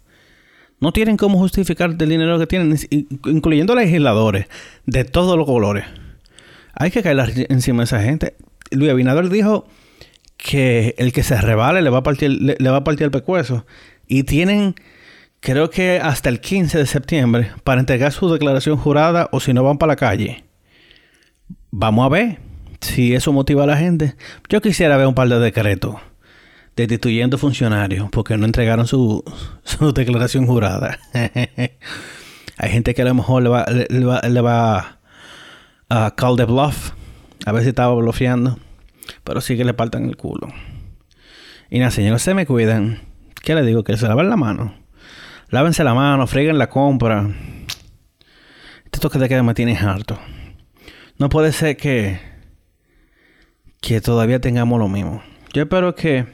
no 0.79 0.91
tienen 0.91 1.17
cómo 1.17 1.37
justificar 1.37 1.91
el 1.91 2.09
dinero 2.09 2.37
que 2.37 2.47
tienen, 2.47 2.77
incluyendo 2.89 3.75
legisladores 3.75 4.47
de 4.85 5.05
todos 5.05 5.37
los 5.37 5.45
colores. 5.45 5.85
Hay 6.73 6.91
que 6.91 7.01
caer 7.01 7.47
encima 7.49 7.79
de 7.79 7.85
esa 7.85 8.01
gente. 8.01 8.35
Luis 8.71 8.91
Abinader 8.91 9.29
dijo 9.29 9.65
que 10.37 10.93
el 10.97 11.13
que 11.13 11.23
se 11.23 11.39
revale 11.39 11.81
le 11.81 11.89
va 11.89 11.99
a 11.99 12.03
partir, 12.03 12.29
le, 12.29 12.69
va 12.69 12.77
a 12.77 12.83
partir 12.83 13.05
el 13.05 13.11
pecueso. 13.11 13.65
Y 14.07 14.23
tienen, 14.23 14.75
creo 15.39 15.69
que 15.69 15.99
hasta 15.99 16.29
el 16.29 16.41
15 16.41 16.77
de 16.77 16.85
septiembre, 16.85 17.51
para 17.63 17.79
entregar 17.79 18.11
su 18.11 18.31
declaración 18.31 18.77
jurada 18.77 19.29
o 19.31 19.39
si 19.39 19.53
no 19.53 19.63
van 19.63 19.77
para 19.77 19.93
la 19.93 19.95
calle. 19.95 20.43
Vamos 21.71 22.05
a 22.05 22.09
ver 22.09 22.39
si 22.81 23.13
eso 23.13 23.31
motiva 23.33 23.63
a 23.63 23.67
la 23.67 23.77
gente, 23.77 24.15
yo 24.49 24.61
quisiera 24.61 24.97
ver 24.97 25.07
un 25.07 25.15
par 25.15 25.27
de 25.27 25.39
decretos 25.39 25.95
destituyendo 26.75 27.37
funcionarios 27.37 28.09
porque 28.11 28.37
no 28.37 28.45
entregaron 28.45 28.87
su, 28.87 29.23
su 29.63 29.93
declaración 29.93 30.45
jurada. 30.45 30.99
Hay 32.57 32.71
gente 32.71 32.93
que 32.93 33.01
a 33.01 33.05
lo 33.05 33.13
mejor 33.13 33.43
le 33.43 33.49
va, 33.49 33.65
le, 33.65 34.41
va, 34.41 34.99
a 35.89 36.15
call 36.15 36.37
the 36.37 36.45
bluff, 36.45 36.91
a 37.45 37.51
ver 37.51 37.63
si 37.63 37.69
estaba 37.69 37.93
bloqueando, 37.93 38.57
pero 39.23 39.41
sí 39.41 39.57
que 39.57 39.65
le 39.65 39.73
partan 39.73 40.05
el 40.05 40.15
culo. 40.15 40.47
Y 41.69 41.79
nada, 41.79 41.91
señores, 41.91 42.21
se 42.21 42.33
me 42.33 42.45
cuidan. 42.45 43.01
¿Qué 43.43 43.55
le 43.55 43.63
digo? 43.63 43.83
Que 43.83 43.97
se 43.97 44.07
laven 44.07 44.29
la 44.29 44.37
mano. 44.37 44.73
Lávense 45.49 45.83
la 45.83 45.93
mano, 45.93 46.27
freguen 46.27 46.57
la 46.57 46.69
compra. 46.69 47.29
Esto 48.91 49.09
que 49.09 49.19
te 49.19 49.27
queda 49.27 49.43
me 49.43 49.53
tiene 49.53 49.77
harto. 49.77 50.17
No 51.17 51.27
puede 51.27 51.51
ser 51.51 51.75
que 51.75 52.19
que 53.85 54.01
todavía 54.01 54.41
tengamos 54.41 54.79
lo 54.79 54.87
mismo. 54.87 55.21
Yo 55.53 55.61
espero 55.61 55.93
que 55.93 56.25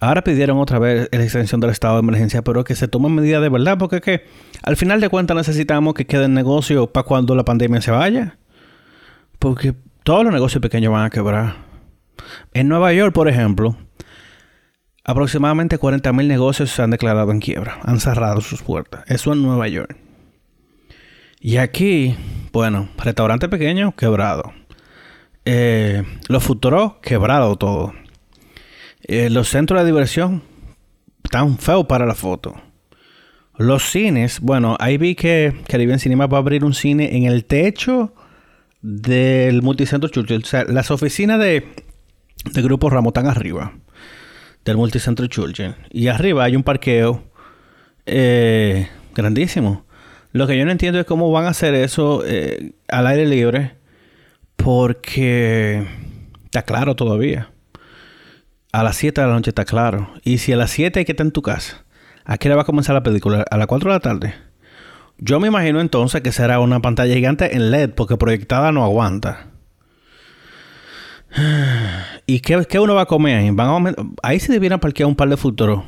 ahora 0.00 0.22
pidieron 0.22 0.58
otra 0.58 0.78
vez 0.78 1.08
la 1.10 1.22
extensión 1.22 1.60
del 1.60 1.70
estado 1.70 1.94
de 1.94 2.00
emergencia, 2.00 2.42
pero 2.42 2.64
que 2.64 2.74
se 2.74 2.88
tomen 2.88 3.14
medidas 3.14 3.42
de 3.42 3.48
verdad, 3.48 3.78
porque 3.78 4.00
que 4.00 4.24
al 4.62 4.76
final 4.76 5.00
de 5.00 5.08
cuentas 5.08 5.36
necesitamos 5.36 5.94
que 5.94 6.06
quede 6.06 6.26
el 6.26 6.34
negocio 6.34 6.92
para 6.92 7.04
cuando 7.04 7.34
la 7.34 7.44
pandemia 7.44 7.80
se 7.80 7.90
vaya. 7.90 8.38
Porque 9.38 9.74
todos 10.02 10.24
los 10.24 10.32
negocios 10.32 10.60
pequeños 10.60 10.92
van 10.92 11.04
a 11.04 11.10
quebrar. 11.10 11.56
En 12.52 12.68
Nueva 12.68 12.92
York, 12.92 13.12
por 13.12 13.28
ejemplo, 13.28 13.76
aproximadamente 15.04 15.78
40.000 15.78 16.26
negocios 16.26 16.70
se 16.70 16.82
han 16.82 16.90
declarado 16.90 17.30
en 17.30 17.40
quiebra, 17.40 17.78
han 17.82 18.00
cerrado 18.00 18.40
sus 18.40 18.62
puertas. 18.62 19.04
Eso 19.06 19.32
en 19.32 19.42
Nueva 19.42 19.68
York. 19.68 19.96
Y 21.40 21.58
aquí, 21.58 22.16
bueno, 22.52 22.88
restaurante 22.98 23.48
pequeño 23.48 23.94
quebrado. 23.94 24.52
Eh, 25.44 26.02
los 26.28 26.42
futuros 26.42 26.94
quebrado 27.00 27.56
todo. 27.56 27.92
Eh, 29.02 29.30
los 29.30 29.48
centros 29.48 29.80
de 29.80 29.86
diversión 29.86 30.42
están 31.22 31.58
feos 31.58 31.86
para 31.86 32.06
la 32.06 32.14
foto. 32.14 32.54
Los 33.56 33.90
cines, 33.90 34.40
bueno, 34.40 34.76
ahí 34.78 34.98
vi 34.98 35.14
que 35.14 35.54
Caribbean 35.68 35.98
Cinema 35.98 36.26
va 36.26 36.38
a 36.38 36.40
abrir 36.40 36.64
un 36.64 36.74
cine 36.74 37.16
en 37.16 37.24
el 37.24 37.44
techo 37.44 38.14
del 38.82 39.62
multicentro 39.62 40.08
Churchill. 40.08 40.42
O 40.42 40.46
sea, 40.46 40.64
las 40.64 40.90
oficinas 40.90 41.40
de, 41.40 41.64
de 42.52 42.62
Grupo 42.62 42.88
Ramos 42.88 43.10
están 43.10 43.26
arriba 43.26 43.72
del 44.64 44.76
multicentro 44.76 45.26
Churchill. 45.26 45.74
Y 45.90 46.08
arriba 46.08 46.44
hay 46.44 46.56
un 46.56 46.62
parqueo 46.62 47.24
eh, 48.06 48.88
grandísimo. 49.14 49.86
Lo 50.32 50.46
que 50.46 50.56
yo 50.56 50.64
no 50.64 50.70
entiendo 50.70 51.00
es 51.00 51.06
cómo 51.06 51.32
van 51.32 51.46
a 51.46 51.50
hacer 51.50 51.74
eso 51.74 52.22
al 52.88 53.06
aire 53.06 53.26
libre 53.26 53.76
porque 54.56 55.86
está 56.44 56.62
claro 56.62 56.94
todavía. 56.94 57.50
A 58.72 58.82
las 58.82 58.96
7 58.96 59.20
de 59.20 59.26
la 59.26 59.32
noche 59.32 59.50
está 59.50 59.64
claro. 59.64 60.10
Y 60.24 60.38
si 60.38 60.52
a 60.52 60.56
las 60.56 60.70
7 60.70 60.98
hay 60.98 61.04
que 61.04 61.12
estar 61.12 61.26
en 61.26 61.32
tu 61.32 61.42
casa, 61.42 61.84
¿a 62.24 62.38
qué 62.38 62.48
hora 62.48 62.56
va 62.56 62.62
a 62.62 62.66
comenzar 62.66 62.94
la 62.94 63.02
película? 63.02 63.44
¿A 63.50 63.56
las 63.56 63.66
4 63.66 63.90
de 63.90 63.94
la 63.96 64.00
tarde? 64.00 64.34
Yo 65.18 65.40
me 65.40 65.48
imagino 65.48 65.80
entonces 65.80 66.20
que 66.20 66.32
será 66.32 66.60
una 66.60 66.80
pantalla 66.80 67.14
gigante 67.14 67.56
en 67.56 67.70
LED, 67.70 67.90
porque 67.90 68.16
proyectada 68.16 68.72
no 68.72 68.84
aguanta. 68.84 69.48
¿Y 72.26 72.40
qué, 72.40 72.78
uno 72.78 72.94
va 72.94 73.02
a 73.02 73.06
comer 73.06 73.38
ahí? 73.38 73.50
Van 73.50 73.94
ahí 74.22 74.38
se 74.40 74.52
debiera 74.52 74.78
parquear 74.78 75.08
un 75.08 75.16
par 75.16 75.28
de 75.28 75.36
futuros. 75.36 75.82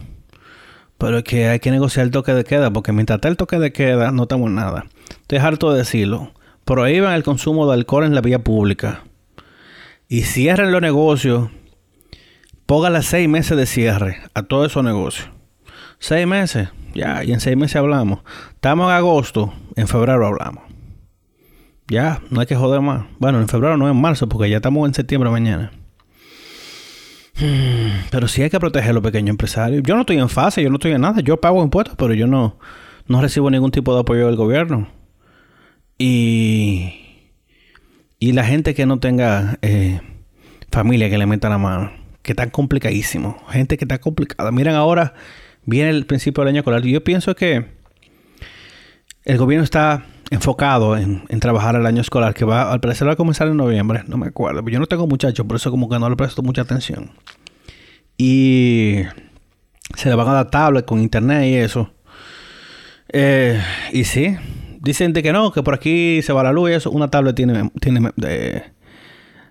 Pero 0.99 1.19
es 1.19 1.25
que 1.25 1.49
hay 1.49 1.61
que 1.61 1.71
negociar 1.71 2.07
el 2.07 2.13
toque 2.13 2.35
de 2.35 2.45
queda, 2.45 2.71
porque 2.71 2.93
mientras 2.93 3.19
está 3.19 3.29
el 3.29 3.37
toque 3.37 3.59
de 3.59 3.73
queda, 3.73 4.11
no 4.11 4.27
tenemos 4.27 4.51
nada. 4.51 4.87
Estoy 5.23 5.39
harto 5.39 5.73
de 5.73 5.79
decirlo 5.79 6.33
prohíban 6.71 7.15
el 7.15 7.25
consumo 7.25 7.67
de 7.67 7.75
alcohol 7.75 8.05
en 8.05 8.15
la 8.15 8.21
vía 8.21 8.45
pública 8.45 9.03
y 10.09 10.23
cierren 10.23 10.71
los 10.71 10.81
negocios, 10.81 11.51
las 12.79 13.07
seis 13.07 13.29
meses 13.29 13.57
de 13.57 13.67
cierre 13.67 14.19
a 14.33 14.45
todos 14.45 14.71
esos 14.71 14.85
negocios. 14.85 15.29
Seis 15.99 16.27
meses, 16.27 16.69
ya, 16.95 17.25
y 17.25 17.33
en 17.33 17.41
seis 17.41 17.57
meses 17.57 17.77
hablamos. 17.77 18.21
Estamos 18.55 18.87
en 18.87 18.93
agosto, 18.93 19.53
en 19.75 19.89
febrero 19.89 20.25
hablamos. 20.27 20.63
Ya, 21.89 22.21
no 22.31 22.41
hay 22.41 22.47
que 22.47 22.55
joder 22.55 22.81
más. 22.81 23.07
Bueno, 23.19 23.41
en 23.41 23.49
febrero 23.49 23.77
no 23.77 23.91
en 23.91 24.01
marzo, 24.01 24.29
porque 24.29 24.49
ya 24.49 24.57
estamos 24.57 24.87
en 24.87 24.95
septiembre 24.95 25.29
mañana. 25.31 25.73
Pero 28.11 28.29
sí 28.29 28.43
hay 28.43 28.51
que 28.51 28.61
proteger 28.61 28.91
a 28.91 28.95
los 28.95 29.03
pequeños 29.03 29.31
empresarios. 29.31 29.83
Yo 29.85 29.97
no 29.97 30.03
estoy 30.03 30.19
en 30.19 30.29
fase, 30.29 30.63
yo 30.63 30.71
no 30.71 30.77
estoy 30.77 30.93
en 30.93 31.01
nada. 31.01 31.21
Yo 31.23 31.41
pago 31.41 31.63
impuestos, 31.65 31.97
pero 31.97 32.15
yo 32.15 32.27
no, 32.27 32.59
no 33.09 33.21
recibo 33.21 33.51
ningún 33.51 33.73
tipo 33.73 33.95
de 33.95 34.01
apoyo 34.01 34.27
del 34.27 34.37
gobierno. 34.37 34.89
Y, 35.99 36.95
y 38.21 38.33
la 38.33 38.45
gente 38.45 38.75
que 38.75 38.87
no 38.87 39.01
tenga 39.01 39.59
eh, 39.63 40.01
familia 40.71 41.11
que 41.11 41.19
le 41.19 41.27
metan 41.27 41.51
la 41.51 41.59
mano. 41.59 42.00
Que 42.23 42.35
tan 42.35 42.51
complicadísimo. 42.51 43.43
Gente 43.49 43.77
que 43.77 43.85
está 43.85 43.99
complicada. 43.99 44.51
Miren 44.53 44.75
ahora, 44.75 45.15
viene 45.65 45.91
el 45.91 46.07
principio 46.07 46.43
del 46.43 46.51
año 46.51 46.61
escolar. 46.61 46.83
Yo 46.83 47.03
pienso 47.03 47.35
que 47.35 47.67
el 49.25 49.39
gobierno 49.39 49.65
está 49.65 50.05
enfocado 50.31 50.97
en, 50.97 51.25
trabajar 51.41 51.75
el 51.75 51.87
año 51.87 52.01
escolar, 52.01 52.35
que 52.35 52.45
va, 52.45 52.73
al 52.73 52.81
parecer 52.81 53.09
va 53.09 53.13
a 53.13 53.17
comenzar 53.17 53.49
en 53.49 53.57
noviembre, 53.57 54.03
no 54.07 54.17
me 54.17 54.29
acuerdo. 54.29 54.67
Yo 54.69 54.79
no 54.79 54.87
tengo 54.87 55.07
muchachos, 55.07 55.45
por 55.45 55.57
eso 55.57 55.71
como 55.71 55.89
que 55.89 55.99
no 55.99 56.09
le 56.09 56.17
presto 56.17 56.43
mucha 56.43 56.63
atención. 56.63 57.11
Y 58.17 59.03
se 59.97 60.09
le 60.09 60.15
van 60.15 60.29
a 60.29 60.33
dar 60.33 60.51
tablets 60.51 60.87
con 60.87 61.01
internet 61.01 61.47
y 61.47 61.55
eso. 61.57 61.93
Eh, 63.13 63.61
y 63.93 64.05
sí, 64.05 64.37
dicen 64.81 65.13
de 65.13 65.23
que 65.23 65.33
no, 65.33 65.53
que 65.53 65.63
por 65.63 65.75
aquí 65.75 66.23
se 66.23 66.33
va 66.33 66.45
la 66.45 66.53
luz 66.53 66.71
y 66.71 66.75
eso. 66.75 66.91
Una 66.91 67.11
tablet 67.11 67.35
tiene, 67.35 67.71
tiene, 67.81 68.13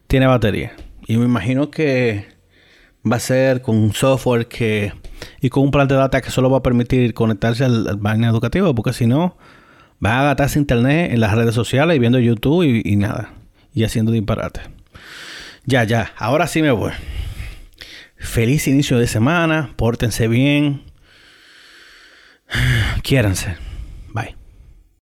tiene 0.08 0.27
batería. 0.27 0.73
Y 1.08 1.17
me 1.17 1.25
imagino 1.25 1.71
que 1.71 2.27
va 3.09 3.17
a 3.17 3.19
ser 3.19 3.62
con 3.62 3.77
un 3.77 3.93
software 3.93 4.47
que 4.47 4.93
y 5.41 5.49
con 5.49 5.63
un 5.63 5.71
plan 5.71 5.88
de 5.88 5.95
data 5.95 6.21
que 6.21 6.31
solo 6.31 6.49
va 6.49 6.59
a 6.59 6.63
permitir 6.63 7.13
conectarse 7.13 7.63
al, 7.65 7.88
al 7.88 8.23
educativo, 8.23 8.73
porque 8.75 8.93
si 8.93 9.05
no, 9.05 9.38
va 10.03 10.19
a 10.19 10.23
gastarse 10.23 10.59
internet 10.59 11.12
en 11.12 11.19
las 11.19 11.33
redes 11.33 11.55
sociales 11.55 11.95
y 11.95 11.99
viendo 11.99 12.19
YouTube 12.19 12.63
y, 12.63 12.95
nada. 12.95 13.33
Y 13.73 13.83
haciendo 13.83 14.12
disparate. 14.12 14.62
Ya, 15.65 15.83
ya, 15.83 16.13
ahora 16.17 16.47
sí 16.47 16.62
me 16.62 16.71
voy. 16.71 16.91
Feliz 18.17 18.67
inicio 18.67 18.97
de 18.97 19.07
semana, 19.07 19.73
pórtense 19.75 20.27
bien. 20.27 20.83
Quiéranse. 23.03 23.68